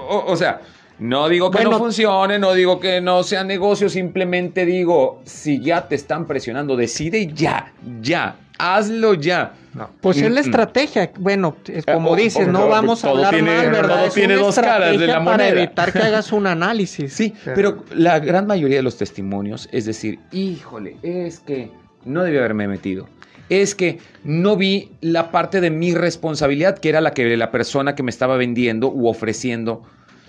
o, 0.08 0.36
sea, 0.36 0.62
No 1.00 1.30
digo 1.30 1.50
que 1.50 1.60
Bueno. 1.60 1.72
no 1.72 1.78
funcione, 1.78 2.40
no 2.40 2.54
digo 2.54 2.80
que 2.80 3.00
no 3.00 3.24
sea 3.24 3.44
negocio, 3.44 3.90
simplemente 3.90 4.66
digo, 4.66 5.22
si 5.26 5.62
ya 5.62 5.88
te 5.88 5.96
están 5.96 6.26
presionando, 6.26 6.76
decide 6.76 7.32
ya, 7.34 7.72
ya, 8.02 8.36
hazlo 8.60 9.16
ya. 9.16 9.54
No. 9.74 9.90
Pues 10.02 10.18
es 10.18 10.32
la 10.32 10.42
Mm, 10.42 10.46
estrategia. 10.46 11.12
Bueno, 11.20 11.56
es 11.68 11.88
Eh, 11.88 11.94
como 11.94 12.16
dices, 12.16 12.48
no 12.48 12.68
vamos 12.68 13.04
a 13.06 13.10
hablar 13.10 13.34
tiene- 13.34 13.56
mal, 13.56 13.72
¿verdad? 13.72 13.96
todo 13.98 14.06
Es 14.08 14.14
tiene 14.14 14.34
una 14.36 14.44
dos 14.46 14.56
caras 14.56 14.74
de 14.74 14.80
la 14.80 14.86
estrategia 14.92 15.14
Para 15.24 15.38
moneda. 15.38 15.50
evitar 15.64 15.94
que 15.94 16.00
hagas 16.00 16.32
un 16.32 16.48
análisis. 16.48 17.14
Sí, 17.14 17.34
Pero- 17.46 17.56
pero 17.86 17.96
la 17.96 18.20
gran 18.20 18.48
mayoría 18.48 18.78
de 18.78 18.84
los 18.84 18.98
testimonios 18.98 19.70
es 19.72 19.86
decir, 19.86 20.20
híjole, 20.32 20.98
es 21.04 21.40
que 21.40 21.72
no 22.06 22.24
debí 22.24 22.38
haberme 22.38 22.68
metido. 22.68 23.08
Es 23.50 23.74
que 23.76 24.00
no 24.24 24.56
vi 24.58 24.92
la 25.02 25.32
parte 25.32 25.62
de 25.62 25.70
mi 25.72 25.94
responsabilidad, 25.96 26.78
que 26.78 26.90
era 26.90 27.00
la 27.02 27.12
que 27.14 27.36
la 27.38 27.52
persona 27.52 27.96
que 27.96 28.04
me 28.04 28.10
estaba 28.12 28.38
vendiendo 28.38 28.90
u 28.92 29.08
ofreciendo 29.08 29.84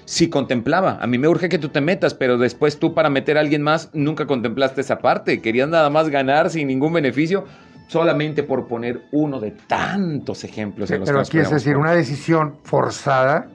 sí 0.05 0.29
contemplaba. 0.29 0.99
A 1.01 1.07
mí 1.07 1.19
me 1.19 1.29
urge 1.29 1.49
que 1.49 1.59
tú 1.59 1.69
te 1.69 1.81
metas, 1.81 2.15
pero 2.15 2.37
después 2.39 2.79
tú 2.79 2.95
para 2.95 3.11
meter 3.11 3.37
a 3.37 3.41
alguien 3.41 3.63
más 3.63 3.91
nunca 3.93 4.27
contemplaste 4.27 4.81
esa 4.81 4.99
parte. 5.01 5.41
Querías 5.41 5.69
nada 5.69 5.89
más 5.91 6.09
ganar 6.09 6.51
sin 6.51 6.67
ningún 6.69 6.93
beneficio, 6.93 7.45
solamente 7.91 8.45
por 8.45 8.69
poner 8.69 9.03
uno 9.11 9.41
de 9.41 9.51
tantos 9.51 10.45
ejemplos. 10.45 10.89
en 10.93 11.01
los 11.01 11.09
Pero 11.09 11.21
aquí 11.21 11.39
es 11.41 11.51
decir, 11.51 11.77
una 11.77 11.91
decisión 11.91 12.55
forzada 12.63 13.49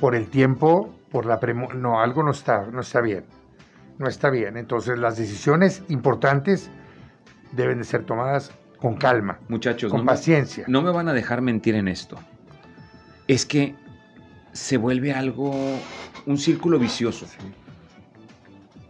por 0.00 0.14
el 0.14 0.28
tiempo, 0.28 0.94
por 1.10 1.26
la 1.26 1.38
premo 1.38 1.68
no, 1.74 2.00
algo 2.00 2.22
no 2.22 2.30
está, 2.30 2.64
no 2.64 2.80
está 2.80 3.02
bien. 3.02 3.24
No 3.98 4.08
está 4.08 4.30
bien. 4.30 4.56
Entonces 4.56 4.98
las 4.98 5.18
decisiones 5.18 5.82
importantes 5.88 6.70
deben 7.52 7.76
de 7.78 7.84
ser 7.84 8.04
tomadas 8.04 8.52
con 8.78 8.96
calma, 8.96 9.38
Muchachos, 9.48 9.90
con 9.90 10.00
no 10.00 10.04
me- 10.04 10.12
paciencia. 10.12 10.64
No 10.66 10.80
me 10.80 10.90
van 10.90 11.08
a 11.08 11.12
dejar 11.12 11.42
mentir 11.42 11.74
en 11.74 11.88
esto. 11.88 12.16
Es 13.28 13.44
que 13.44 13.74
se 14.52 14.78
vuelve 14.78 15.12
algo, 15.12 15.54
un 16.24 16.38
círculo 16.38 16.78
vicioso. 16.78 17.26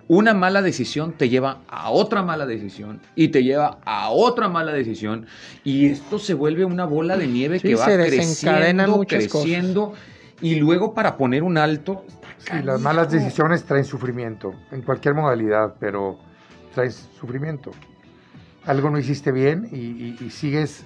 Una 0.09 0.35
mala 0.35 0.63
decisión 0.63 1.13
te 1.15 1.29
lleva 1.29 1.63
a 1.69 1.91
otra 1.91 2.23
mala 2.23 2.47
decisión 2.47 3.01
y 3.17 3.29
te 3.29 3.43
lleva 3.43 3.79
a 3.85 4.11
otra 4.11 4.49
mala 4.49 4.73
decisión 4.73 5.27
y 5.65 5.87
esto 5.87 6.21
se 6.21 6.35
vuelve 6.35 6.65
una 6.65 6.85
bola 6.85 7.17
de 7.17 7.27
nieve 7.27 7.59
Sí, 7.59 7.69
que 7.69 7.75
va 7.75 7.87
creciendo, 7.87 8.93
cosas. 8.99 9.09
creciendo 9.09 9.93
y 10.41 10.55
luego 10.57 10.95
para 10.95 11.17
poner 11.17 11.43
un 11.43 11.59
alto. 11.59 12.05
Sí, 12.39 12.53
las 12.63 12.81
malas 12.81 13.11
decisiones 13.11 13.65
traen 13.65 13.85
sufrimiento, 13.85 14.55
en 14.71 14.83
cualquier 14.83 15.15
modalidad, 15.15 15.75
pero 15.81 16.19
traen 16.73 16.93
sufrimiento. 16.93 17.73
Algo 18.65 18.91
no 18.91 18.99
hiciste 19.01 19.33
bien 19.33 19.69
y, 19.73 19.77
y- 19.77 20.17
y 20.21 20.31
sigues 20.31 20.85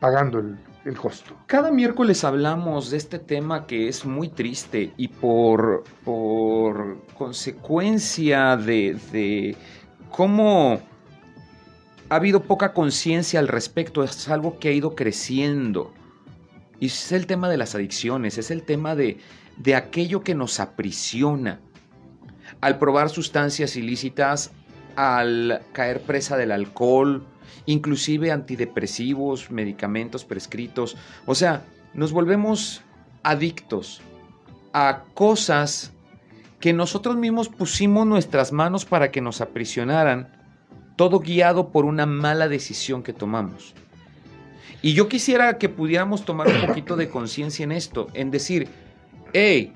pagando 0.00 0.40
el, 0.40 0.56
el 0.84 0.96
costo. 0.96 1.36
Cada 1.46 1.70
miércoles 1.70 2.24
hablamos 2.24 2.90
de 2.90 2.96
este 2.96 3.18
tema 3.18 3.66
que 3.66 3.88
es 3.88 4.04
muy 4.04 4.28
triste 4.28 4.92
y 4.96 5.08
por, 5.08 5.84
por 6.04 6.98
consecuencia 7.14 8.56
de, 8.56 8.98
de 9.12 9.56
cómo 10.10 10.80
ha 12.08 12.16
habido 12.16 12.42
poca 12.42 12.74
conciencia 12.74 13.40
al 13.40 13.48
respecto, 13.48 14.02
es 14.04 14.28
algo 14.28 14.58
que 14.58 14.68
ha 14.68 14.72
ido 14.72 14.94
creciendo. 14.94 15.92
Y 16.78 16.86
es 16.86 17.12
el 17.12 17.26
tema 17.26 17.48
de 17.48 17.56
las 17.56 17.74
adicciones, 17.74 18.38
es 18.38 18.50
el 18.50 18.64
tema 18.64 18.94
de, 18.94 19.18
de 19.56 19.74
aquello 19.74 20.22
que 20.22 20.34
nos 20.34 20.60
aprisiona. 20.60 21.60
Al 22.60 22.78
probar 22.78 23.08
sustancias 23.08 23.76
ilícitas, 23.76 24.50
al 24.96 25.62
caer 25.72 26.02
presa 26.02 26.36
del 26.36 26.52
alcohol, 26.52 27.24
inclusive 27.66 28.30
antidepresivos, 28.30 29.50
medicamentos 29.50 30.24
prescritos. 30.24 30.96
O 31.26 31.34
sea, 31.34 31.64
nos 31.94 32.12
volvemos 32.12 32.82
adictos 33.22 34.00
a 34.72 35.04
cosas 35.14 35.92
que 36.60 36.72
nosotros 36.72 37.16
mismos 37.16 37.48
pusimos 37.48 38.06
nuestras 38.06 38.52
manos 38.52 38.84
para 38.84 39.10
que 39.10 39.20
nos 39.20 39.40
aprisionaran, 39.40 40.28
todo 40.96 41.20
guiado 41.20 41.70
por 41.70 41.84
una 41.84 42.06
mala 42.06 42.48
decisión 42.48 43.02
que 43.02 43.12
tomamos. 43.12 43.74
Y 44.80 44.94
yo 44.94 45.08
quisiera 45.08 45.58
que 45.58 45.68
pudiéramos 45.68 46.24
tomar 46.24 46.48
un 46.48 46.66
poquito 46.66 46.96
de 46.96 47.08
conciencia 47.08 47.64
en 47.64 47.72
esto, 47.72 48.08
en 48.14 48.30
decir, 48.30 48.68
hey, 49.32 49.72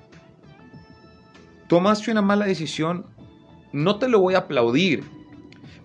tomaste 1.69 2.11
una 2.11 2.23
mala 2.23 2.45
decisión, 2.45 3.07
no 3.73 3.99
te 3.99 4.09
lo 4.09 4.21
voy 4.21 4.35
a 4.35 4.39
aplaudir, 4.39 5.05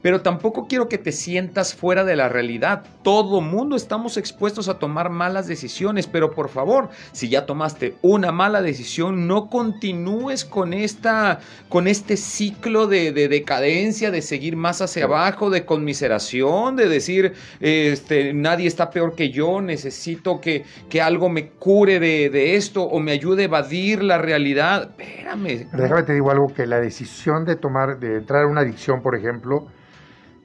pero 0.02 0.22
tampoco 0.22 0.68
quiero 0.68 0.88
que 0.88 0.98
te 0.98 1.12
sientas 1.12 1.76
fuera 1.76 2.04
de 2.04 2.16
la 2.16 2.30
realidad. 2.30 2.84
Todo 3.04 3.42
mundo 3.42 3.76
estamos 3.76 4.18
expuestos 4.18 4.68
a 4.70 4.80
tomar 4.80 5.10
malas 5.10 5.48
decisiones, 5.48 6.08
pero 6.08 6.32
por 6.32 6.50
favor, 6.50 6.90
si 7.12 7.30
ya 7.30 7.46
tomaste 7.46 7.96
una 8.02 8.32
mala 8.32 8.62
decisión, 8.62 9.28
no 9.28 9.50
continúes 9.50 10.46
con 10.46 10.74
esta 10.74 11.40
con 11.70 11.88
este 11.88 12.18
ciclo 12.18 12.88
de, 12.88 13.12
de 13.12 13.28
decadencia, 13.28 14.12
de 14.12 14.22
seguir 14.22 14.56
más 14.56 14.82
hacia 14.82 15.06
abajo, 15.06 15.50
de 15.50 15.66
conmiseración, 15.66 16.76
de 16.76 16.88
decir 16.88 17.34
este, 17.60 18.34
nadie 18.34 18.68
está 18.68 18.90
peor 18.90 19.16
que 19.16 19.30
yo, 19.30 19.62
necesito 19.62 20.40
que, 20.42 20.66
que 20.90 21.02
algo 21.02 21.30
me 21.30 21.50
cure 21.50 22.00
de, 22.00 22.30
de 22.30 22.56
esto 22.56 22.84
o 22.84 23.00
me 23.00 23.12
ayude 23.12 23.44
a 23.44 23.46
evadir 23.46 24.04
la 24.04 24.18
realidad. 24.18 24.92
Espérame. 24.92 25.68
Déjame 25.72 26.04
te 26.04 26.14
digo 26.14 26.32
algo, 26.32 26.48
que 26.54 26.66
la 26.66 26.80
decisión 26.80 27.46
de 27.46 27.56
tomar, 27.56 28.00
de 28.00 28.18
entrar 28.18 28.44
a 28.44 28.48
una 28.48 28.62
adicción, 28.62 29.02
por 29.02 29.16
ejemplo, 29.16 29.68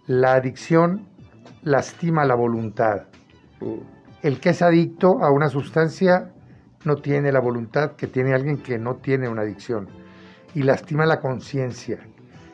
la 0.06 0.34
adicción 0.34 1.06
lastima 1.62 2.24
la 2.24 2.34
voluntad. 2.34 3.02
El 4.22 4.40
que 4.40 4.50
es 4.50 4.62
adicto 4.62 5.22
a 5.22 5.30
una 5.30 5.48
sustancia 5.48 6.32
no 6.84 6.96
tiene 6.96 7.32
la 7.32 7.40
voluntad 7.40 7.92
que 7.92 8.06
tiene 8.06 8.34
alguien 8.34 8.58
que 8.58 8.78
no 8.78 8.96
tiene 8.96 9.28
una 9.28 9.42
adicción 9.42 9.88
y 10.54 10.62
lastima 10.62 11.06
la 11.06 11.20
conciencia. 11.20 11.98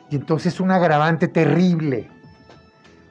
Y 0.09 0.15
entonces 0.15 0.53
es 0.53 0.59
un 0.59 0.71
agravante 0.71 1.27
terrible. 1.27 2.09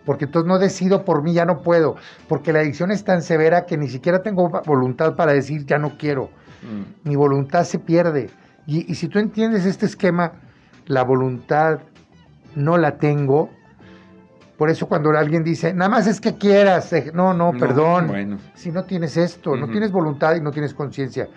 Porque 0.04 0.24
entonces 0.24 0.48
no 0.48 0.58
decido 0.58 1.04
por 1.04 1.22
mí, 1.22 1.32
ya 1.32 1.44
no 1.44 1.62
puedo. 1.62 1.96
Porque 2.28 2.52
la 2.52 2.58
adicción 2.58 2.90
es 2.90 3.04
tan 3.04 3.22
severa 3.22 3.66
que 3.66 3.76
ni 3.76 3.88
siquiera 3.88 4.22
tengo 4.22 4.48
voluntad 4.66 5.14
para 5.14 5.32
decir 5.32 5.64
ya 5.64 5.78
no 5.78 5.96
quiero 5.96 6.30
Mm. 6.62 7.08
mi 7.08 7.16
voluntad 7.16 7.64
se 7.64 7.78
pierde. 7.78 8.30
Y, 8.66 8.90
y 8.90 8.94
si 8.94 9.08
tú 9.08 9.18
entiendes 9.18 9.66
este 9.66 9.86
esquema, 9.86 10.32
la 10.86 11.02
voluntad 11.02 11.80
no 12.54 12.78
la 12.78 12.98
tengo. 12.98 13.50
Por 14.62 14.70
eso 14.70 14.86
cuando 14.86 15.10
alguien 15.10 15.42
dice, 15.42 15.74
nada 15.74 15.88
más 15.88 16.06
es 16.06 16.20
que 16.20 16.38
quieras, 16.38 16.92
eh, 16.92 17.10
no, 17.12 17.34
no, 17.34 17.52
No, 17.52 17.58
perdón. 17.58 18.06
bueno. 18.06 18.38
Si 18.54 18.70
no 18.70 18.84
tienes 18.84 19.16
esto, 19.16 19.56
no 19.56 19.66
tienes 19.68 19.90
voluntad 19.90 20.36
y 20.36 20.40
no 20.40 20.52
tienes 20.52 20.72
conciencia, 20.72 21.28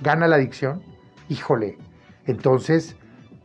gana 0.00 0.26
la 0.26 0.34
adicción, 0.34 0.82
híjole. 1.28 1.78
Entonces, 2.26 2.96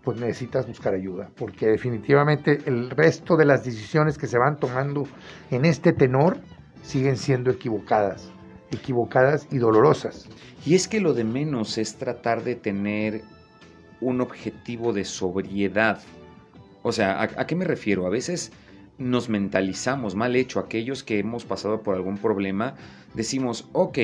pues 0.03 0.19
necesitas 0.19 0.65
buscar 0.65 0.95
ayuda, 0.95 1.29
porque 1.37 1.67
definitivamente 1.67 2.61
el 2.65 2.89
resto 2.89 3.37
de 3.37 3.45
las 3.45 3.63
decisiones 3.63 4.17
que 4.17 4.25
se 4.25 4.39
van 4.39 4.57
tomando 4.57 5.03
en 5.51 5.65
este 5.65 5.93
tenor 5.93 6.37
siguen 6.81 7.15
siendo 7.15 7.51
equivocadas, 7.51 8.31
equivocadas 8.71 9.47
y 9.51 9.59
dolorosas. 9.59 10.27
Y 10.65 10.73
es 10.73 10.87
que 10.87 10.99
lo 10.99 11.13
de 11.13 11.25
menos 11.25 11.77
es 11.77 11.95
tratar 11.97 12.43
de 12.43 12.55
tener 12.55 13.21
un 14.01 14.19
objetivo 14.19 14.93
de 14.93 15.05
sobriedad. 15.05 15.99
O 16.81 16.91
sea, 16.91 17.21
¿a, 17.21 17.23
a 17.25 17.45
qué 17.45 17.55
me 17.55 17.65
refiero? 17.65 18.07
A 18.07 18.09
veces 18.09 18.51
nos 18.97 19.29
mentalizamos 19.29 20.15
mal 20.15 20.35
hecho. 20.35 20.59
Aquellos 20.59 21.03
que 21.03 21.19
hemos 21.19 21.45
pasado 21.45 21.81
por 21.81 21.95
algún 21.95 22.17
problema, 22.17 22.75
decimos, 23.13 23.69
ok, 23.73 23.97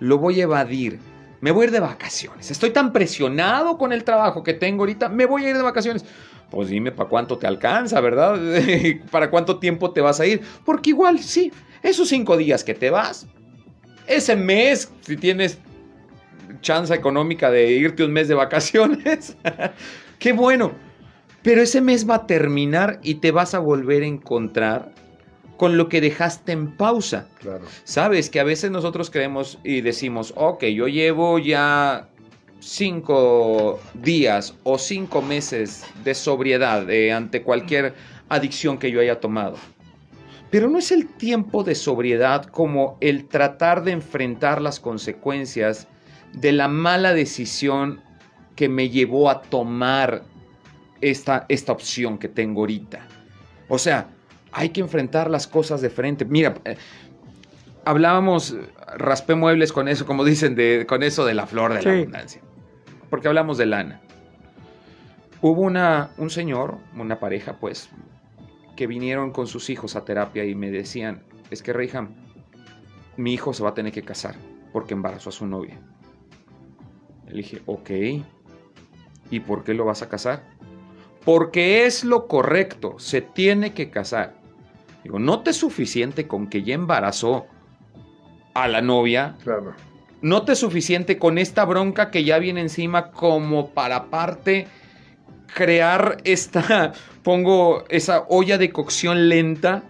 lo 0.00 0.18
voy 0.18 0.40
a 0.40 0.44
evadir. 0.44 0.98
Me 1.40 1.50
voy 1.50 1.64
a 1.64 1.66
ir 1.66 1.72
de 1.72 1.80
vacaciones. 1.80 2.50
Estoy 2.50 2.70
tan 2.70 2.92
presionado 2.92 3.76
con 3.76 3.92
el 3.92 4.04
trabajo 4.04 4.42
que 4.42 4.54
tengo 4.54 4.82
ahorita. 4.82 5.08
Me 5.08 5.26
voy 5.26 5.44
a 5.44 5.50
ir 5.50 5.56
de 5.56 5.62
vacaciones. 5.62 6.04
Pues 6.50 6.68
dime 6.68 6.92
para 6.92 7.08
cuánto 7.08 7.36
te 7.38 7.46
alcanza, 7.46 8.00
¿verdad? 8.00 8.38
¿Para 9.10 9.30
cuánto 9.30 9.58
tiempo 9.58 9.92
te 9.92 10.00
vas 10.00 10.20
a 10.20 10.26
ir? 10.26 10.40
Porque 10.64 10.90
igual, 10.90 11.18
sí, 11.18 11.52
esos 11.82 12.08
cinco 12.08 12.36
días 12.36 12.64
que 12.64 12.74
te 12.74 12.90
vas, 12.90 13.26
ese 14.06 14.36
mes, 14.36 14.90
si 15.00 15.16
tienes 15.16 15.58
chance 16.60 16.94
económica 16.94 17.50
de 17.50 17.72
irte 17.72 18.04
un 18.04 18.12
mes 18.12 18.28
de 18.28 18.34
vacaciones, 18.34 19.36
qué 20.18 20.32
bueno. 20.32 20.72
Pero 21.44 21.60
ese 21.60 21.82
mes 21.82 22.08
va 22.08 22.14
a 22.14 22.26
terminar 22.26 22.98
y 23.02 23.16
te 23.16 23.30
vas 23.30 23.54
a 23.54 23.58
volver 23.58 24.02
a 24.02 24.06
encontrar 24.06 24.92
con 25.58 25.76
lo 25.76 25.90
que 25.90 26.00
dejaste 26.00 26.52
en 26.52 26.74
pausa. 26.74 27.28
Claro. 27.38 27.66
Sabes 27.84 28.30
que 28.30 28.40
a 28.40 28.44
veces 28.44 28.70
nosotros 28.70 29.10
creemos 29.10 29.58
y 29.62 29.82
decimos, 29.82 30.32
ok, 30.36 30.64
yo 30.64 30.88
llevo 30.88 31.38
ya 31.38 32.08
cinco 32.60 33.78
días 33.92 34.54
o 34.64 34.78
cinco 34.78 35.20
meses 35.20 35.84
de 36.02 36.14
sobriedad 36.14 36.88
eh, 36.88 37.12
ante 37.12 37.42
cualquier 37.42 37.94
adicción 38.30 38.78
que 38.78 38.90
yo 38.90 39.00
haya 39.00 39.20
tomado. 39.20 39.56
Pero 40.50 40.70
no 40.70 40.78
es 40.78 40.92
el 40.92 41.08
tiempo 41.08 41.62
de 41.62 41.74
sobriedad 41.74 42.46
como 42.46 42.96
el 43.02 43.26
tratar 43.26 43.84
de 43.84 43.92
enfrentar 43.92 44.62
las 44.62 44.80
consecuencias 44.80 45.88
de 46.32 46.52
la 46.52 46.68
mala 46.68 47.12
decisión 47.12 48.00
que 48.56 48.70
me 48.70 48.88
llevó 48.88 49.28
a 49.28 49.42
tomar 49.42 50.22
esta, 51.00 51.46
esta 51.48 51.72
opción 51.72 52.18
que 52.18 52.28
tengo 52.28 52.60
ahorita. 52.60 53.06
O 53.68 53.78
sea, 53.78 54.08
hay 54.52 54.70
que 54.70 54.80
enfrentar 54.80 55.30
las 55.30 55.46
cosas 55.46 55.80
de 55.80 55.90
frente. 55.90 56.24
Mira, 56.24 56.54
eh, 56.64 56.76
hablábamos, 57.84 58.56
raspé 58.96 59.34
muebles 59.34 59.72
con 59.72 59.88
eso, 59.88 60.06
como 60.06 60.24
dicen, 60.24 60.54
de, 60.54 60.86
con 60.86 61.02
eso 61.02 61.24
de 61.24 61.34
la 61.34 61.46
flor 61.46 61.74
de 61.74 61.82
la 61.82 61.92
abundancia. 61.92 62.40
porque 63.10 63.28
hablamos 63.28 63.58
de 63.58 63.66
lana. 63.66 64.00
Hubo 65.40 65.62
una, 65.62 66.10
un 66.16 66.30
señor, 66.30 66.78
una 66.96 67.20
pareja, 67.20 67.58
pues, 67.60 67.90
que 68.76 68.86
vinieron 68.86 69.30
con 69.30 69.46
sus 69.46 69.70
hijos 69.70 69.94
a 69.96 70.04
terapia 70.04 70.44
y 70.44 70.54
me 70.54 70.70
decían, 70.70 71.22
es 71.50 71.62
que 71.62 71.72
Reyham, 71.72 72.14
mi 73.16 73.34
hijo 73.34 73.52
se 73.52 73.62
va 73.62 73.70
a 73.70 73.74
tener 73.74 73.92
que 73.92 74.02
casar 74.02 74.36
porque 74.72 74.94
embarazó 74.94 75.28
a 75.28 75.32
su 75.32 75.46
novia. 75.46 75.78
Le 77.28 77.36
dije, 77.36 77.62
ok, 77.66 77.90
¿y 79.30 79.40
por 79.40 79.64
qué 79.64 79.74
lo 79.74 79.84
vas 79.84 80.02
a 80.02 80.08
casar? 80.08 80.42
Porque 81.24 81.86
es 81.86 82.04
lo 82.04 82.26
correcto, 82.26 82.98
se 82.98 83.20
tiene 83.22 83.72
que 83.72 83.90
casar. 83.90 84.34
Digo, 85.02 85.18
¿no 85.18 85.40
te 85.40 85.50
es 85.50 85.56
suficiente 85.56 86.26
con 86.26 86.48
que 86.48 86.62
ya 86.62 86.74
embarazó 86.74 87.46
a 88.54 88.68
la 88.68 88.80
novia? 88.80 89.36
Claro. 89.42 89.74
¿No 90.22 90.44
te 90.44 90.52
es 90.52 90.58
suficiente 90.58 91.18
con 91.18 91.38
esta 91.38 91.64
bronca 91.64 92.10
que 92.10 92.24
ya 92.24 92.38
viene 92.38 92.60
encima 92.60 93.10
como 93.10 93.70
para 93.70 93.96
aparte 93.96 94.66
crear 95.54 96.18
esta, 96.24 96.92
pongo 97.22 97.84
esa 97.88 98.24
olla 98.28 98.58
de 98.58 98.70
cocción 98.70 99.28
lenta 99.28 99.84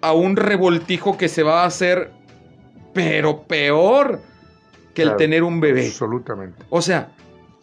a 0.00 0.12
un 0.12 0.36
revoltijo 0.36 1.16
que 1.16 1.28
se 1.28 1.42
va 1.42 1.62
a 1.62 1.66
hacer, 1.66 2.10
pero 2.94 3.42
peor 3.42 4.20
que 4.94 5.02
el 5.02 5.16
tener 5.16 5.42
un 5.42 5.60
bebé? 5.60 5.86
Absolutamente. 5.86 6.64
O 6.70 6.82
sea, 6.82 7.10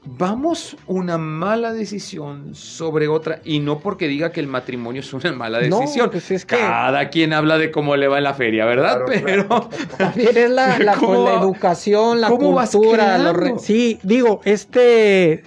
vamos 0.09 0.77
una 0.87 1.17
mala 1.17 1.73
decisión 1.73 2.55
sobre 2.55 3.07
otra 3.07 3.41
y 3.43 3.59
no 3.59 3.79
porque 3.79 4.07
diga 4.07 4.31
que 4.31 4.39
el 4.39 4.47
matrimonio 4.47 5.01
es 5.01 5.13
una 5.13 5.33
mala 5.33 5.59
No, 5.67 5.79
decisión. 5.81 6.09
pues 6.09 6.31
es 6.31 6.45
que- 6.45 6.55
Cada 6.55 7.09
quien 7.09 7.33
habla 7.33 7.57
de 7.57 7.71
cómo 7.71 7.95
le 7.97 8.07
va 8.07 8.17
en 8.17 8.23
la 8.23 8.33
feria, 8.33 8.65
¿verdad? 8.65 9.03
Claro, 9.05 9.21
Pero 9.25 9.47
claro. 9.47 9.69
También 9.97 10.37
es 10.37 10.49
la, 10.49 10.79
la, 10.79 10.93
¿Cómo 10.95 11.25
la 11.25 11.31
va- 11.33 11.41
educación, 11.41 12.21
la 12.21 12.29
cómo 12.29 12.55
cultura. 12.55 13.33
re-? 13.33 13.59
Sí, 13.59 13.99
digo, 14.03 14.39
este, 14.45 15.43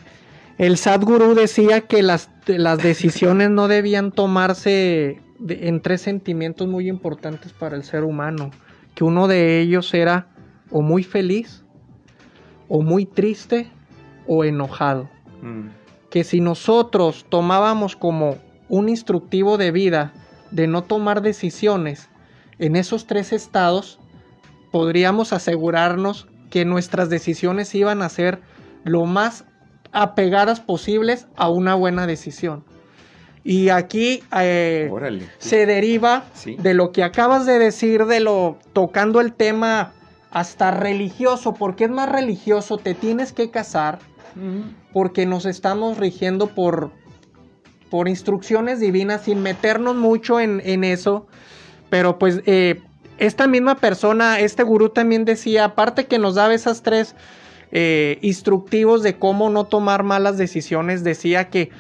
el 0.59 0.77
Sadhguru 0.77 1.35
decía 1.35 1.81
que 1.83 2.03
las, 2.03 2.29
las 2.47 2.79
decisiones 2.83 3.51
no 3.51 3.67
debían 3.67 4.13
tomarse 4.13 5.21
de- 5.39 5.69
en 5.69 5.81
tres 5.81 6.03
sentimientos 6.03 6.69
muy 6.69 6.89
importantes 6.89 7.53
para 7.55 7.77
el 7.77 7.83
ser 7.85 8.05
humano. 8.05 8.51
Que 8.95 9.05
uno 9.05 9.27
de 9.27 9.61
ellos 9.61 9.95
era 9.95 10.27
o 10.71 10.83
muy 10.83 11.03
feliz, 11.03 11.65
o 12.69 12.83
muy 12.83 13.07
triste, 13.07 13.71
o 14.33 14.45
enojado. 14.45 15.09
Mm, 15.43 15.71
que 16.09 16.23
si 16.23 16.41
nosotros 16.41 17.27
tomábamos 17.29 17.97
como 17.97 18.37
un 18.69 18.89
instructivo 18.89 19.59
de 19.59 19.73
vida 19.73 20.13
de 20.53 20.69
no 20.69 20.83
tomar 20.83 21.21
decisiones 21.21 22.09
en 22.61 22.77
esos 22.77 23.07
tres 23.07 23.33
estados, 23.33 23.99
podríamos 24.71 25.33
asegurarnos 25.33 26.29
que 26.49 26.65
nuestras 26.65 27.11
decisiones 27.11 27.75
iban 27.75 28.03
a 28.03 28.09
ser 28.09 28.41
lo 28.85 29.05
más 29.05 29.45
apegadas 29.93 30.61
posibles 30.61 31.27
a 31.37 31.49
una 31.51 31.75
buena 31.75 32.07
decisión. 32.07 32.63
Y 33.43 33.71
aquí 33.71 34.23
eh, 34.41 34.91
se 35.39 35.67
deriva 35.67 36.25
Sí. 36.35 36.57
de 36.57 36.75
lo 36.75 36.93
que 36.93 37.03
acabas 37.03 37.47
de 37.47 37.59
decir, 37.59 38.05
de 38.07 38.21
lo 38.21 38.59
tocando 38.73 39.21
el 39.21 39.33
tema 39.33 39.93
hasta 40.31 40.71
religioso, 40.71 41.55
porque 41.55 41.85
es 41.85 41.91
más 41.91 42.09
religioso, 42.11 42.77
te 42.77 42.95
tienes 42.95 43.33
que 43.33 43.51
casar, 43.51 43.99
Porque 44.93 45.27
nos 45.27 45.47
estamos 45.47 45.99
rigiendo 45.99 46.49
por, 46.55 46.93
por 47.91 48.09
instrucciones 48.09 48.81
divinas 48.81 49.23
sin 49.23 49.43
meternos 49.43 49.97
mucho 49.97 50.41
en, 50.41 50.61
en 50.65 50.85
eso. 50.85 51.27
Pero 51.91 52.19
pues 52.19 52.43
eh, 52.47 52.81
esta 53.19 53.47
misma 53.47 53.77
persona, 53.77 54.41
este 54.41 54.63
gurú 54.63 54.89
también 54.89 55.25
decía, 55.25 55.65
aparte 55.65 56.07
que 56.07 56.19
nos 56.19 56.37
daba 56.37 56.55
esas 56.55 56.83
tres 56.83 57.15
eh, 57.73 58.19
instructivos 58.23 59.03
de 59.03 59.19
cómo 59.19 59.51
no 59.51 59.65
tomar 59.65 60.03
malas 60.03 60.39
decisiones, 60.39 61.05
decía 61.05 61.51
que 61.51 61.71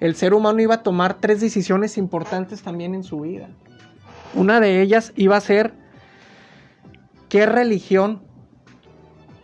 el 0.00 0.14
ser 0.14 0.34
humano 0.34 0.60
iba 0.60 0.76
a 0.76 0.82
tomar 0.82 1.14
tres 1.14 1.40
decisiones 1.40 1.96
importantes 1.98 2.62
también 2.62 2.94
en 2.94 3.04
su 3.04 3.20
vida. 3.20 3.48
Una 4.34 4.60
de 4.60 4.82
ellas 4.82 5.12
iba 5.16 5.36
a 5.36 5.40
ser 5.40 5.72
qué 7.28 7.46
religión 7.46 8.22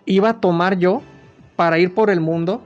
iba 0.07 0.31
a 0.31 0.41
tomar 0.41 0.79
yo 0.79 1.03
para 1.57 1.79
ir 1.79 1.95
por 1.95 2.11
el 2.11 2.21
mundo. 2.21 2.63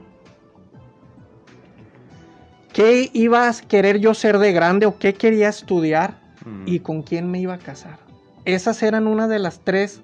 ¿Qué 2.73 3.09
iba 3.13 3.49
a 3.49 3.53
querer 3.67 3.99
yo 3.99 4.13
ser 4.13 4.37
de 4.37 4.51
grande 4.51 4.85
o 4.85 4.97
qué 4.99 5.13
quería 5.13 5.49
estudiar 5.49 6.13
mm. 6.45 6.63
y 6.67 6.79
con 6.79 7.01
quién 7.01 7.29
me 7.29 7.39
iba 7.39 7.55
a 7.55 7.57
casar? 7.57 7.97
Esas 8.45 8.81
eran 8.83 9.07
una 9.07 9.27
de 9.27 9.39
las 9.39 9.59
tres. 9.63 10.01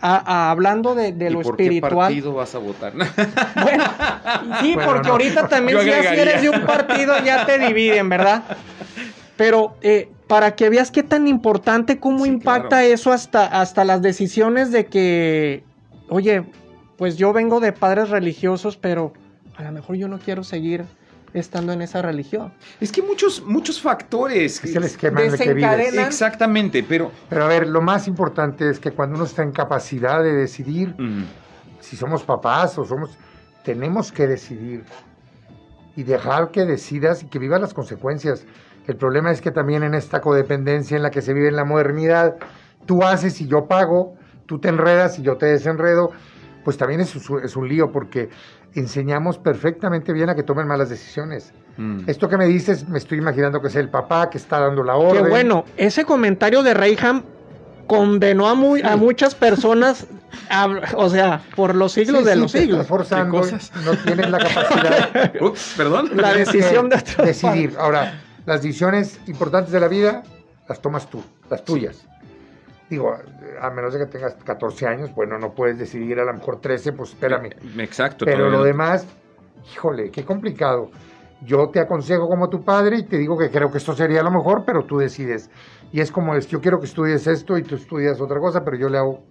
a- 0.00 0.16
a- 0.16 0.50
hablando 0.50 0.96
de, 0.96 1.12
de 1.12 1.26
¿Y 1.26 1.30
lo 1.30 1.42
por 1.42 1.56
qué 1.56 1.64
espiritual. 1.64 1.94
partido 2.08 2.34
vas 2.34 2.52
a 2.56 2.58
votar? 2.58 2.92
Bueno, 3.62 3.84
sí, 4.60 4.74
Bueno, 4.74 4.90
porque 4.92 5.06
no. 5.06 5.12
ahorita 5.12 5.46
también 5.48 5.78
Yo 5.78 5.84
si 5.84 5.90
ya 5.90 6.00
si 6.00 6.06
agregaría. 6.08 6.22
eres 6.32 6.42
de 6.42 6.50
un 6.50 6.66
partido 6.66 7.14
ya 7.24 7.46
te 7.46 7.58
dividen, 7.68 8.08
¿verdad? 8.08 8.42
Pero 9.36 9.76
eh, 9.82 10.08
para 10.26 10.56
que 10.56 10.70
veas 10.70 10.90
qué 10.90 11.04
tan 11.04 11.28
importante, 11.28 12.00
cómo 12.00 12.24
Sí, 12.24 12.30
impacta 12.30 12.68
claro. 12.68 12.86
eso 12.86 13.12
hasta, 13.12 13.46
hasta 13.46 13.84
las 13.84 14.02
decisiones 14.02 14.72
de 14.72 14.86
que, 14.86 15.62
oye, 16.08 16.42
pues 16.96 17.16
yo 17.16 17.32
vengo 17.32 17.60
de 17.60 17.72
padres 17.72 18.10
religiosos, 18.10 18.76
pero 18.76 19.12
a 19.56 19.62
lo 19.62 19.72
mejor 19.72 19.96
yo 19.96 20.08
no 20.08 20.18
quiero 20.18 20.42
seguir 20.42 20.84
estando 21.32 21.72
en 21.72 21.82
esa 21.82 22.02
religión. 22.02 22.52
es 22.80 22.90
que 22.90 23.02
muchos, 23.02 23.42
muchos 23.44 23.80
factores. 23.80 24.64
Es 24.64 24.74
el 24.74 24.84
esquema 24.84 25.22
en 25.22 25.32
el 25.32 25.38
que 25.38 26.00
Exactamente, 26.00 26.82
pero. 26.82 27.10
Pero 27.28 27.44
a 27.44 27.48
ver, 27.48 27.68
lo 27.68 27.82
más 27.82 28.08
importante 28.08 28.68
es 28.70 28.78
que 28.78 28.90
cuando 28.92 29.16
uno 29.16 29.24
está 29.24 29.42
en 29.42 29.52
capacidad 29.52 30.22
de 30.22 30.32
decidir, 30.32 30.94
mm, 30.98 31.24
si 31.80 31.96
somos 31.96 32.22
papás 32.24 32.78
o 32.78 32.84
somos, 32.84 33.18
tenemos 33.64 34.12
que 34.12 34.26
decidir 34.26 34.84
y 35.96 36.04
dejar 36.04 36.50
que 36.50 36.64
decidas 36.64 37.22
y 37.22 37.26
que 37.26 37.38
vivas 37.38 37.60
las 37.60 37.74
consecuencias. 37.74 38.46
El 38.86 38.96
problema 38.96 39.32
es 39.32 39.40
que 39.40 39.50
también 39.50 39.82
en 39.82 39.94
esta 39.94 40.20
codependencia 40.20 40.96
en 40.96 41.02
la 41.02 41.10
que 41.10 41.20
se 41.20 41.34
vive 41.34 41.48
en 41.48 41.56
la 41.56 41.64
modernidad, 41.64 42.36
tú 42.86 43.02
haces 43.02 43.40
y 43.40 43.48
yo 43.48 43.66
pago, 43.68 44.14
tú 44.46 44.58
te 44.58 44.68
enredas 44.68 45.18
y 45.18 45.22
yo 45.22 45.36
te 45.36 45.46
desenredo, 45.46 46.10
pues 46.66 46.76
también 46.76 46.98
es, 47.00 47.14
un- 47.30 47.44
es 47.44 47.54
un 47.54 47.68
lío 47.68 47.92
porque 47.92 48.28
enseñamos 48.74 49.38
perfectamente 49.38 50.12
bien 50.12 50.30
a 50.30 50.34
que 50.34 50.42
tomen 50.42 50.66
malas 50.66 50.88
decisiones. 50.90 51.52
mm. 51.76 52.00
Esto 52.08 52.28
que 52.28 52.36
me 52.36 52.46
dices, 52.46 52.88
me 52.88 52.98
estoy 52.98 53.18
imaginando 53.18 53.62
que 53.62 53.68
es 53.68 53.76
el 53.76 53.88
papá 53.88 54.28
que 54.28 54.36
está 54.36 54.58
dando 54.58 54.82
la 54.82 54.94
Que 54.94 54.98
orden. 54.98 55.28
bueno, 55.28 55.64
ese 55.76 56.04
comentario 56.04 56.64
de 56.64 56.74
Reyham 56.74 57.22
condenó 57.86 58.48
a, 58.48 58.54
muy, 58.56 58.82
a 58.82 58.96
muchas 58.96 59.36
personas, 59.36 60.08
a- 60.50 60.66
o 60.96 61.08
sea, 61.08 61.40
por 61.54 61.76
los 61.76 61.92
siglos 61.92 62.22
Sí, 62.22 62.26
de 62.26 62.32
sí, 62.34 62.38
los 62.40 62.50
siglos. 62.50 62.86
forzando, 62.88 63.42
no 63.84 63.96
tienes 64.04 64.28
la 64.28 64.38
capacidad 64.38 65.32
Ups, 65.40 65.74
perdón. 65.76 66.10
La 66.16 66.32
decisión 66.34 66.90
que 66.90 66.96
de 67.22 67.26
decidir. 67.28 67.76
Ahora, 67.78 68.20
las 68.44 68.60
decisiones 68.60 69.20
importantes 69.28 69.70
de 69.70 69.78
la 69.78 69.86
vida 69.86 70.24
las 70.68 70.82
tomas 70.82 71.08
tú, 71.08 71.22
las 71.48 71.64
tuyas. 71.64 72.04
Digo, 72.88 73.12
a 73.60 73.70
menos 73.70 73.94
de 73.94 74.00
que 74.00 74.06
tengas 74.06 74.34
14 74.44 74.86
años, 74.86 75.12
bueno, 75.14 75.38
no 75.38 75.52
puedes 75.52 75.78
decidir 75.78 76.20
a 76.20 76.24
lo 76.24 76.32
mejor 76.32 76.60
13, 76.60 76.92
pues 76.92 77.10
espérame. 77.14 77.50
Exacto. 77.78 78.24
Pero 78.24 78.48
lo 78.48 78.62
demás, 78.62 79.06
híjole, 79.72 80.10
qué 80.10 80.24
complicado. 80.24 80.90
Yo 81.42 81.68
te 81.72 81.80
aconsejo 81.80 82.28
como 82.28 82.48
tu 82.48 82.64
padre 82.64 82.98
y 82.98 83.06
te 83.06 83.18
digo 83.18 83.36
que 83.36 83.50
creo 83.50 83.70
que 83.70 83.78
esto 83.78 83.92
sería 83.92 84.22
lo 84.22 84.30
mejor, 84.30 84.62
pero 84.64 84.86
tú 84.86 84.98
decides. 84.98 85.50
Y 85.92 86.00
es 86.00 86.12
como 86.12 86.34
es, 86.34 86.46
yo 86.46 86.60
quiero 86.60 86.78
que 86.78 86.86
estudies 86.86 87.26
esto 87.26 87.58
y 87.58 87.62
tú 87.62 87.74
estudias 87.74 88.20
otra 88.20 88.38
cosa, 88.38 88.60
pero 88.64 88.76
yo 88.76 88.88
le 88.88 88.98
hago... 88.98 89.24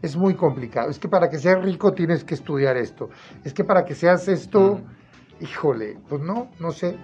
Es 0.00 0.16
muy 0.16 0.34
complicado. 0.34 0.88
Es 0.90 0.98
que 0.98 1.08
para 1.08 1.28
que 1.28 1.38
seas 1.38 1.62
rico 1.62 1.92
tienes 1.92 2.24
que 2.24 2.34
estudiar 2.34 2.76
esto. 2.76 3.08
Es 3.44 3.52
que 3.52 3.64
para 3.64 3.84
que 3.84 3.94
seas 3.94 4.26
esto, 4.26 4.80
híjole, 5.40 5.98
pues 6.08 6.22
no, 6.22 6.50
no 6.58 6.70
sé. 6.70 6.96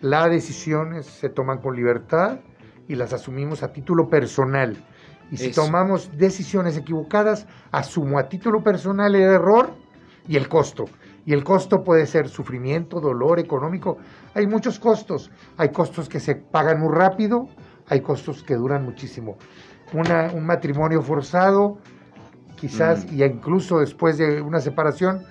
Las 0.00 0.30
decisiones 0.30 1.06
se 1.06 1.30
toman 1.30 1.58
con 1.58 1.74
libertad 1.74 2.40
y 2.86 2.96
las 2.96 3.12
asumimos 3.12 3.62
a 3.62 3.72
título 3.72 4.08
personal. 4.08 4.76
Y 5.30 5.36
si 5.36 5.46
Eso. 5.50 5.62
tomamos 5.64 6.10
decisiones 6.16 6.76
equivocadas, 6.76 7.46
asumo 7.70 8.18
a 8.18 8.28
título 8.28 8.62
personal 8.62 9.14
el 9.14 9.22
error 9.22 9.70
y 10.26 10.36
el 10.36 10.48
costo. 10.48 10.84
Y 11.26 11.34
el 11.34 11.44
costo 11.44 11.82
puede 11.84 12.06
ser 12.06 12.28
sufrimiento, 12.28 13.00
dolor 13.00 13.38
económico. 13.38 13.98
Hay 14.34 14.46
muchos 14.46 14.78
costos. 14.78 15.30
Hay 15.58 15.68
costos 15.70 16.08
que 16.08 16.20
se 16.20 16.34
pagan 16.36 16.80
muy 16.80 16.94
rápido, 16.94 17.46
hay 17.88 18.00
costos 18.00 18.42
que 18.42 18.54
duran 18.54 18.84
muchísimo. 18.84 19.36
Una- 19.92 20.30
un 20.32 20.46
matrimonio 20.46 21.02
forzado, 21.02 21.78
quizás, 22.56 23.04
Mm. 23.04 23.14
y 23.14 23.24
incluso 23.24 23.78
después 23.78 24.16
de 24.18 24.40
una 24.40 24.60
separación, 24.60 25.22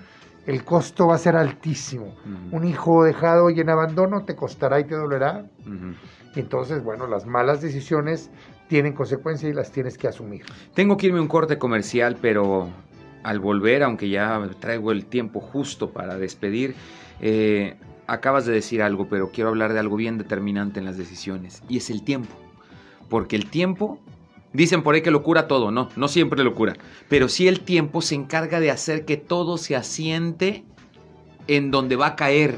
el 0.46 0.64
costo 0.64 1.08
va 1.08 1.16
a 1.16 1.18
ser 1.18 1.36
altísimo. 1.36 2.16
Un 2.52 2.64
hijo 2.64 3.04
dejado 3.04 3.50
y 3.50 3.60
en 3.60 3.70
abandono 3.70 4.24
te 4.24 4.36
costará 4.36 4.80
y 4.80 4.86
te 4.86 4.96
dolerá. 4.96 5.46
Y 6.36 6.40
entonces, 6.40 6.84
bueno, 6.84 7.06
las 7.08 7.26
malas 7.26 7.62
decisiones 7.62 8.30
tienen 8.68 8.94
consecuencias 8.94 9.52
y 9.52 9.56
las 9.56 9.72
tienes 9.72 9.98
que 9.98 10.08
asumir. 10.08 10.44
Tengo 10.74 10.98
que 10.98 11.08
irme 11.08 11.20
un 11.20 11.28
corte 11.28 11.58
comercial, 11.58 12.18
pero 12.22 12.70
al 13.24 13.40
volver, 13.40 13.84
aunque 13.84 14.10
ya 14.10 14.42
traigo 14.60 14.92
el 14.92 15.06
tiempo 15.06 15.40
justo 15.40 15.92
para 15.92 16.18
despedir, 16.18 16.76
eh, 17.20 17.76
acabas 18.08 18.46
de 18.46 18.54
decir 18.54 18.82
algo, 18.82 19.08
pero 19.10 19.32
quiero 19.32 19.50
hablar 19.50 19.74
de 19.74 19.80
algo 19.80 19.96
bien 19.96 20.18
determinante 20.18 20.80
en 20.80 20.86
las 20.86 20.98
decisiones, 20.98 21.62
y 21.68 21.78
es 21.78 21.90
el 21.90 22.04
tiempo. 22.04 22.34
Porque 23.10 23.36
el 23.36 23.50
tiempo, 23.50 24.00
dicen 24.54 24.84
por 24.84 24.96
ahí 24.96 25.02
que 25.02 25.12
lo 25.12 25.24
cura 25.24 25.48
todo, 25.48 25.72
no, 25.72 25.90
no 25.96 26.08
siempre 26.08 26.44
lo 26.44 26.56
cura, 26.56 26.76
pero 27.10 27.30
sí 27.30 27.48
el 27.48 27.62
tiempo 27.62 28.02
se 28.02 28.16
encarga 28.16 28.60
de 28.60 28.72
hacer 28.72 29.06
que 29.06 29.18
todo 29.18 29.58
se 29.58 29.76
asiente 29.76 30.64
en 31.48 31.72
donde 31.72 31.96
va 31.96 32.08
a 32.08 32.16
caer. 32.16 32.56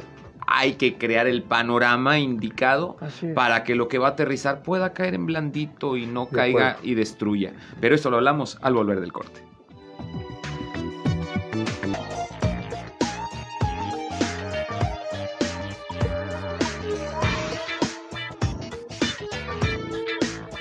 Hay 0.51 0.73
que 0.73 0.97
crear 0.97 1.27
el 1.27 1.43
panorama 1.43 2.17
indicado 2.17 2.97
para 3.35 3.63
que 3.63 3.75
lo 3.75 3.88
que 3.88 3.99
va 3.99 4.07
a 4.07 4.12
aterrizar 4.12 4.63
pueda 4.63 4.93
caer 4.93 5.13
en 5.13 5.27
blandito 5.27 5.95
y 5.95 6.07
no 6.07 6.25
De 6.25 6.31
caiga 6.31 6.69
acuerdo. 6.71 6.89
y 6.89 6.95
destruya. 6.95 7.53
Pero 7.79 7.93
esto 7.93 8.09
lo 8.09 8.17
hablamos 8.17 8.57
al 8.62 8.73
volver 8.73 8.99
del 8.99 9.12
corte. 9.13 9.43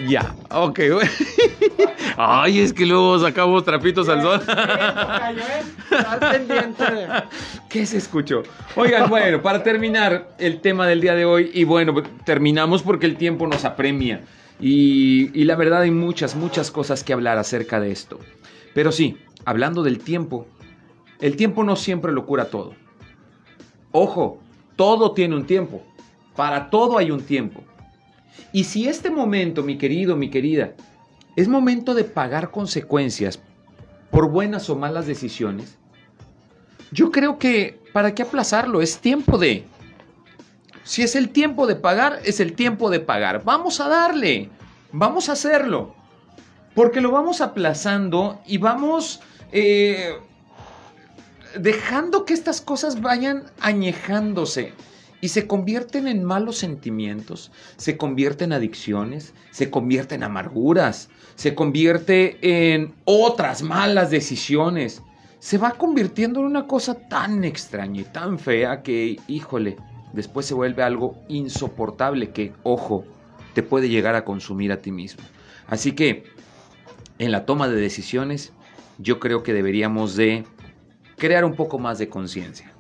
Ya, 0.09 0.35
ok. 0.51 0.81
Ay, 2.17 2.61
es 2.61 2.73
que 2.73 2.87
luego 2.87 3.19
sacamos 3.19 3.65
trapitos 3.65 4.09
al 4.09 4.23
sol. 4.23 4.41
¿Qué 7.69 7.85
se 7.87 7.99
escuchó? 7.99 8.43
Oigan, 8.77 9.11
bueno, 9.11 9.43
para 9.43 9.63
terminar 9.63 10.31
el 10.39 10.61
tema 10.61 10.87
del 10.87 11.01
día 11.01 11.15
de 11.15 11.25
hoy, 11.25 11.51
y 11.53 11.65
bueno, 11.65 11.95
terminamos 12.25 12.83
porque 12.83 13.07
el 13.07 13.17
tiempo 13.17 13.47
nos 13.47 13.65
apremia. 13.65 14.25
Y 14.61 15.45
la 15.45 15.55
verdad 15.57 15.83
hay 15.83 15.91
muchas, 15.91 16.35
muchas 16.35 16.71
cosas 16.71 17.05
que 17.05 17.13
hablar 17.13 17.39
acerca 17.39 17.79
de 17.79 17.93
esto. 17.93 18.19
Pero 18.75 18.93
sí, 18.93 19.19
hablando 19.45 19.83
del 19.83 19.99
tiempo, 19.99 20.47
el 21.21 21.37
tiempo 21.37 21.65
no 21.65 21.77
siempre 21.77 22.13
lo 22.13 22.27
cura 22.27 22.47
todo. 22.47 22.75
Ojo, 23.93 24.41
todo 24.77 25.13
tiene 25.13 25.37
un 25.37 25.47
tiempo. 25.47 25.83
Para 26.37 26.71
todo 26.71 26.99
hay 26.99 27.11
un 27.11 27.21
tiempo. 27.21 27.63
Y 28.53 28.65
si 28.65 28.89
este 28.89 29.11
momento, 29.11 29.63
mi 29.63 29.79
querido, 29.79 30.17
mi 30.17 30.31
querida, 30.31 30.73
es 31.37 31.49
momento 31.49 31.95
de 31.95 32.05
pagar 32.05 32.51
consecuencias 32.51 33.41
por 34.11 34.31
buenas 34.31 34.71
o 34.71 34.77
malas 34.77 35.07
decisiones, 35.07 35.77
yo 36.91 37.11
creo 37.11 37.39
que 37.39 37.79
para 37.93 38.15
qué 38.15 38.23
aplazarlo, 38.23 38.81
es 38.81 38.99
tiempo 38.99 39.39
de... 39.39 39.65
Si 40.85 41.03
es 41.03 41.17
el 41.17 41.29
tiempo 41.31 41.67
de 41.67 41.77
pagar, 41.77 42.21
es 42.25 42.41
el 42.41 42.55
tiempo 42.55 42.89
de 42.89 43.01
pagar. 43.01 43.45
Vamos 43.45 43.81
a 43.81 43.89
darle, 43.89 44.49
vamos 44.91 45.29
a 45.29 45.33
hacerlo. 45.33 45.95
Porque 46.75 47.01
lo 47.01 47.11
vamos 47.11 47.41
aplazando 47.41 48.41
y 48.47 48.59
vamos 48.59 49.21
eh, 49.53 50.17
dejando 51.59 52.25
que 52.25 52.33
estas 52.33 52.61
cosas 52.61 53.01
vayan 53.01 53.45
añejándose 53.61 54.73
y 55.21 55.29
se 55.29 55.47
convierten 55.47 56.07
en 56.07 56.25
malos 56.25 56.59
sentimientos, 56.59 57.51
se 57.77 57.97
convierten 57.97 58.53
en 58.53 58.59
adicciones, 58.59 59.35
se 59.51 59.71
convierten 59.71 60.21
en 60.21 60.25
amarguras, 60.25 61.09
se 61.35 61.55
convierte 61.55 62.39
en 62.71 62.95
otras 63.05 63.63
malas 63.63 64.11
decisiones. 64.11 65.03
Se 65.41 65.59
va 65.59 65.73
convirtiendo 65.73 66.41
en 66.41 66.47
una 66.47 66.67
cosa 66.67 66.95
tan 66.95 67.45
extraña 67.45 68.01
y 68.01 68.05
tan 68.05 68.39
fea 68.39 68.83
que, 68.83 69.19
híjole, 69.29 69.77
después 70.13 70.47
se 70.47 70.55
vuelve 70.55 70.83
algo 70.83 71.17
insoportable 71.29 72.31
que, 72.31 72.53
ojo, 72.65 73.05
te 73.55 73.63
puede 73.63 73.89
llegar 73.89 74.15
a 74.15 74.25
consumir 74.25 74.73
a 74.73 74.81
ti 74.81 74.91
mismo. 74.91 75.23
Así 75.69 75.93
que, 75.93 76.25
en 77.19 77.33
la 77.33 77.45
toma 77.47 77.69
de 77.69 77.81
decisiones, 77.81 78.53
yo 78.99 79.21
creo 79.21 79.43
que 79.43 79.53
deberíamos 79.53 80.17
de 80.17 80.45
crear 81.17 81.45
un 81.45 81.55
poco 81.55 81.79
más 81.79 81.99
de 81.99 82.09
conciencia. 82.09 82.73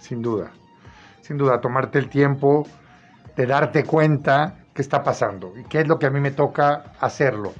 Sin 0.00 0.22
duda. 0.22 0.52
Sin 1.26 1.38
duda, 1.38 1.60
tomarte 1.60 1.98
el 1.98 2.08
tiempo 2.08 2.62
de 3.36 3.46
darte 3.46 3.82
cuenta 3.82 4.58
qué 4.72 4.80
está 4.80 5.02
pasando 5.02 5.54
y 5.58 5.64
qué 5.64 5.80
es 5.80 5.88
lo 5.88 5.98
que 5.98 6.06
a 6.06 6.10
mí 6.10 6.20
me 6.20 6.30
toca 6.30 6.92
hacerlo. 7.00 7.50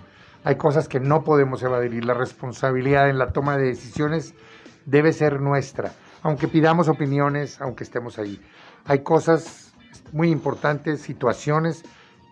Hay 0.44 0.54
cosas 0.54 0.86
que 0.86 1.00
no 1.00 1.22
podemos 1.24 1.64
evadir 1.64 1.92
y 1.94 2.00
la 2.00 2.14
responsabilidad 2.14 3.10
en 3.10 3.18
la 3.18 3.32
toma 3.32 3.56
de 3.56 3.64
decisiones 3.64 4.36
debe 4.84 5.12
ser 5.12 5.40
nuestra, 5.40 5.90
aunque 6.22 6.46
pidamos 6.46 6.88
opiniones, 6.88 7.60
aunque 7.60 7.82
estemos 7.82 8.20
ahí. 8.20 8.40
Hay 8.84 9.02
cosas 9.02 9.74
muy 10.12 10.30
importantes, 10.30 11.02
situaciones 11.02 11.82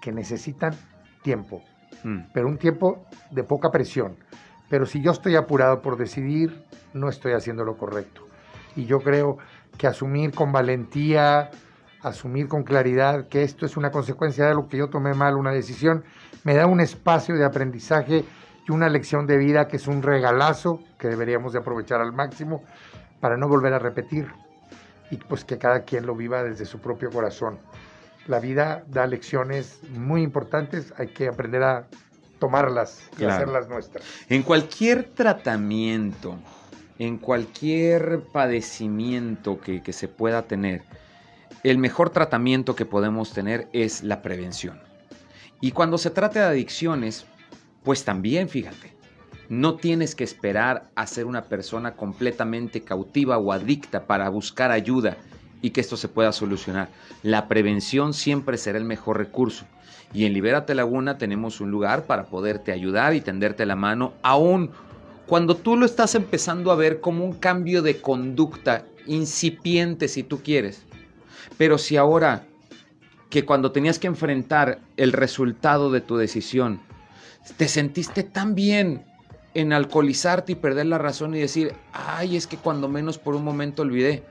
que 0.00 0.12
necesitan 0.12 0.70
tiempo, 1.24 1.62
Mm. 2.04 2.28
pero 2.32 2.46
un 2.46 2.58
tiempo 2.58 3.06
de 3.32 3.42
poca 3.42 3.70
presión. 3.70 4.18
Pero 4.70 4.86
si 4.86 5.02
yo 5.02 5.10
estoy 5.10 5.34
apurado 5.34 5.80
por 5.80 5.96
decidir, 5.96 6.62
no 6.92 7.08
estoy 7.08 7.32
haciendo 7.32 7.64
lo 7.64 7.76
correcto. 7.76 8.22
Y 8.76 8.86
yo 8.86 8.98
creo 8.98 9.38
que 9.76 9.86
asumir 9.86 10.32
con 10.32 10.52
valentía, 10.52 11.50
asumir 12.02 12.48
con 12.48 12.62
claridad 12.64 13.28
que 13.28 13.42
esto 13.42 13.66
es 13.66 13.76
una 13.76 13.90
consecuencia 13.90 14.46
de 14.46 14.54
lo 14.54 14.68
que 14.68 14.76
yo 14.76 14.88
tomé 14.88 15.14
mal, 15.14 15.36
una 15.36 15.52
decisión, 15.52 16.04
me 16.44 16.54
da 16.54 16.66
un 16.66 16.80
espacio 16.80 17.34
de 17.34 17.44
aprendizaje 17.44 18.24
y 18.66 18.72
una 18.72 18.88
lección 18.88 19.26
de 19.26 19.36
vida 19.38 19.68
que 19.68 19.76
es 19.76 19.86
un 19.86 20.02
regalazo 20.02 20.80
que 20.98 21.08
deberíamos 21.08 21.52
de 21.52 21.58
aprovechar 21.60 22.00
al 22.00 22.12
máximo 22.12 22.62
para 23.20 23.36
no 23.36 23.48
volver 23.48 23.72
a 23.72 23.78
repetir 23.78 24.28
y 25.10 25.16
pues 25.16 25.44
que 25.44 25.58
cada 25.58 25.82
quien 25.82 26.06
lo 26.06 26.14
viva 26.14 26.42
desde 26.42 26.64
su 26.66 26.78
propio 26.80 27.10
corazón. 27.10 27.58
La 28.26 28.38
vida 28.40 28.84
da 28.88 29.06
lecciones 29.06 29.80
muy 29.90 30.22
importantes, 30.22 30.94
hay 30.98 31.08
que 31.08 31.28
aprender 31.28 31.62
a 31.62 31.86
tomarlas 32.38 33.02
y 33.12 33.16
Claro. 33.16 33.34
hacerlas 33.34 33.68
nuestras. 33.68 34.04
En 34.28 34.42
cualquier 34.42 35.04
tratamiento, 35.14 36.36
en 36.98 37.18
cualquier 37.18 38.22
padecimiento 38.32 39.60
que, 39.60 39.92
se 39.92 40.08
pueda 40.08 40.42
tener, 40.42 40.82
el 41.62 41.78
mejor 41.78 42.10
tratamiento 42.10 42.76
que 42.76 42.86
podemos 42.86 43.32
tener 43.32 43.68
es 43.72 44.02
la 44.02 44.22
prevención. 44.22 44.80
Y 45.60 45.72
cuando 45.72 45.98
se 45.98 46.10
trata 46.10 46.40
de 46.40 46.46
adicciones, 46.46 47.26
pues 47.82 48.04
también 48.04 48.48
fíjate, 48.48 48.94
no 49.48 49.76
tienes 49.76 50.14
que 50.14 50.24
esperar 50.24 50.90
a 50.94 51.06
ser 51.06 51.26
una 51.26 51.44
persona 51.44 51.96
completamente 51.96 52.82
cautiva 52.82 53.38
o 53.38 53.52
adicta 53.52 54.06
para 54.06 54.28
buscar 54.28 54.70
ayuda 54.70 55.16
y 55.62 55.70
que 55.70 55.80
esto 55.80 55.96
se 55.96 56.08
pueda 56.08 56.32
solucionar. 56.32 56.90
La 57.22 57.48
prevención 57.48 58.12
siempre 58.14 58.58
será 58.58 58.78
el 58.78 58.84
mejor 58.84 59.18
recurso. 59.18 59.64
Y 60.12 60.26
en 60.26 60.32
Libérate 60.32 60.74
Laguna 60.74 61.18
tenemos 61.18 61.60
un 61.60 61.70
lugar 61.70 62.04
para 62.04 62.26
poderte 62.26 62.70
ayudar 62.70 63.14
y 63.14 63.20
tenderte 63.20 63.66
la 63.66 63.74
mano, 63.74 64.12
aún 64.22 64.70
cuando 65.26 65.56
tú 65.56 65.76
lo 65.76 65.86
estás 65.86 66.14
empezando 66.14 66.70
a 66.70 66.76
ver 66.76 67.00
como 67.00 67.24
un 67.24 67.34
cambio 67.34 67.82
de 67.82 68.00
conducta 68.00 68.84
incipiente 69.06 70.08
si 70.08 70.22
tú 70.22 70.42
quieres. 70.42 70.82
Pero 71.56 71.78
si 71.78 71.96
ahora 71.96 72.46
que 73.30 73.44
cuando 73.44 73.72
tenías 73.72 73.98
que 73.98 74.06
enfrentar 74.06 74.80
el 74.96 75.12
resultado 75.12 75.90
de 75.90 76.00
tu 76.00 76.16
decisión, 76.16 76.80
te 77.56 77.68
sentiste 77.68 78.22
tan 78.22 78.54
bien 78.54 79.04
en 79.54 79.72
alcoholizarte 79.72 80.52
y 80.52 80.56
perder 80.56 80.86
la 80.86 80.98
razón 80.98 81.34
y 81.34 81.40
decir, 81.40 81.74
ay, 81.92 82.36
es 82.36 82.46
que 82.46 82.56
cuando 82.56 82.88
menos 82.88 83.18
por 83.18 83.34
un 83.34 83.44
momento 83.44 83.82
olvidé. 83.82 84.24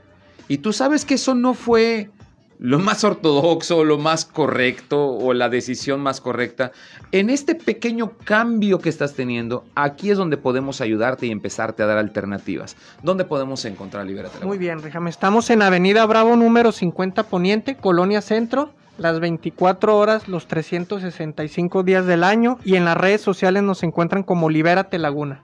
Y 0.47 0.57
tú 0.57 0.73
sabes 0.73 1.05
que 1.05 1.15
eso 1.15 1.33
no 1.33 1.53
fue 1.53 2.09
lo 2.59 2.79
más 2.79 3.03
ortodoxo, 3.03 3.83
lo 3.83 3.97
más 3.97 4.25
correcto 4.25 5.05
o 5.05 5.33
la 5.33 5.49
decisión 5.49 6.01
más 6.01 6.21
correcta. 6.21 6.71
En 7.11 7.29
este 7.29 7.55
pequeño 7.55 8.13
cambio 8.23 8.79
que 8.79 8.89
estás 8.89 9.13
teniendo, 9.13 9.65
aquí 9.75 10.11
es 10.11 10.17
donde 10.17 10.37
podemos 10.37 10.81
ayudarte 10.81 11.25
y 11.27 11.31
empezarte 11.31 11.83
a 11.83 11.85
dar 11.85 11.97
alternativas. 11.97 12.75
¿Dónde 13.01 13.25
podemos 13.25 13.65
encontrar 13.65 14.05
Libérate 14.05 14.35
Laguna? 14.35 14.47
Muy 14.47 14.57
bien, 14.57 14.81
Rijam. 14.81 15.07
Estamos 15.07 15.49
en 15.49 15.61
Avenida 15.61 16.05
Bravo 16.05 16.35
número 16.35 16.71
50 16.71 17.23
Poniente, 17.23 17.75
Colonia 17.75 18.21
Centro, 18.21 18.73
las 18.97 19.19
24 19.19 19.97
horas, 19.97 20.27
los 20.27 20.47
365 20.47 21.83
días 21.83 22.05
del 22.05 22.23
año 22.23 22.59
y 22.63 22.75
en 22.75 22.85
las 22.85 22.97
redes 22.97 23.21
sociales 23.21 23.63
nos 23.63 23.83
encuentran 23.83 24.23
como 24.23 24.49
Libérate 24.49 24.99
Laguna. 24.99 25.43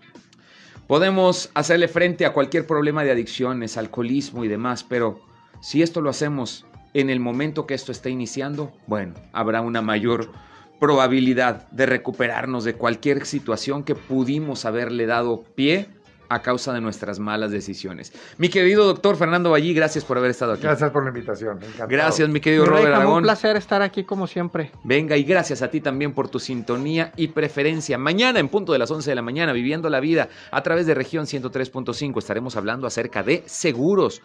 Podemos 0.87 1.51
hacerle 1.53 1.87
frente 1.87 2.25
a 2.25 2.33
cualquier 2.33 2.65
problema 2.65 3.03
de 3.03 3.11
adicciones, 3.11 3.77
alcoholismo 3.77 4.43
y 4.43 4.47
demás, 4.47 4.83
pero 4.83 5.19
si 5.61 5.83
esto 5.83 6.01
lo 6.01 6.09
hacemos 6.09 6.65
en 6.93 7.09
el 7.09 7.19
momento 7.19 7.65
que 7.65 7.73
esto 7.73 7.91
esté 7.91 8.09
iniciando, 8.09 8.71
bueno, 8.87 9.13
habrá 9.33 9.61
una 9.61 9.81
mayor 9.81 10.31
probabilidad 10.79 11.69
de 11.71 11.85
recuperarnos 11.85 12.63
de 12.63 12.73
cualquier 12.73 13.25
situación 13.25 13.83
que 13.83 13.95
pudimos 13.95 14.65
haberle 14.65 15.05
dado 15.05 15.43
pie 15.55 15.89
a 16.29 16.41
causa 16.41 16.71
de 16.73 16.79
nuestras 16.79 17.19
malas 17.19 17.51
decisiones. 17.51 18.13
Mi 18.37 18.49
querido 18.49 18.85
doctor 18.85 19.17
Fernando 19.17 19.49
Ballí, 19.49 19.73
gracias 19.73 20.05
por 20.05 20.17
haber 20.17 20.31
estado 20.31 20.53
aquí. 20.53 20.61
Gracias 20.61 20.91
por 20.91 21.03
la 21.03 21.09
invitación. 21.09 21.57
encantado. 21.57 21.89
Gracias, 21.89 22.29
mi 22.29 22.39
querido 22.39 22.63
Mi 22.63 22.69
Robert 22.69 22.95
Aragón. 22.95 23.17
un 23.17 23.23
placer 23.23 23.57
estar 23.57 23.81
aquí 23.81 24.03
como 24.03 24.27
siempre. 24.27 24.71
Venga, 24.83 25.17
y 25.17 25.23
gracias 25.23 25.63
a 25.63 25.71
ti 25.71 25.81
también 25.81 26.13
por 26.13 26.29
tu 26.29 26.39
sintonía 26.39 27.11
y 27.17 27.29
preferencia. 27.29 27.97
Mañana, 27.97 28.39
en 28.39 28.47
punto 28.47 28.73
de 28.73 28.79
las 28.79 28.91
11 28.91 29.09
de 29.09 29.15
la 29.15 29.23
mañana, 29.23 29.53
viviendo 29.53 29.89
la 29.89 29.99
vida 29.99 30.29
a 30.51 30.61
través 30.61 30.85
de 30.85 30.93
región 30.93 31.25
103.5, 31.25 32.19
estaremos 32.19 32.55
hablando 32.55 32.85
acerca 32.85 33.23
de 33.23 33.43
seguros. 33.47 34.21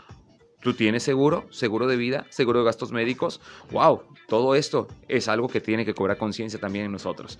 ¿Tú 0.64 0.72
tienes 0.72 1.02
seguro? 1.02 1.46
¿Seguro 1.50 1.86
de 1.86 1.96
vida? 1.96 2.24
¿Seguro 2.30 2.60
de 2.60 2.64
gastos 2.64 2.90
médicos? 2.90 3.38
¡Wow! 3.70 4.00
Todo 4.28 4.54
esto 4.54 4.88
es 5.08 5.28
algo 5.28 5.46
que 5.46 5.60
tiene 5.60 5.84
que 5.84 5.92
cobrar 5.92 6.16
conciencia 6.16 6.58
también 6.58 6.86
en 6.86 6.92
nosotros. 6.92 7.38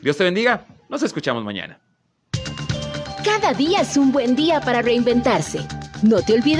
Dios 0.00 0.16
te 0.16 0.24
bendiga. 0.24 0.64
Nos 0.88 1.02
escuchamos 1.02 1.44
mañana. 1.44 1.78
Cada 3.22 3.52
día 3.52 3.82
es 3.82 3.98
un 3.98 4.12
buen 4.12 4.34
día 4.34 4.62
para 4.62 4.80
reinventarse. 4.80 5.60
No 6.02 6.22
te 6.22 6.32
olvides 6.32 6.52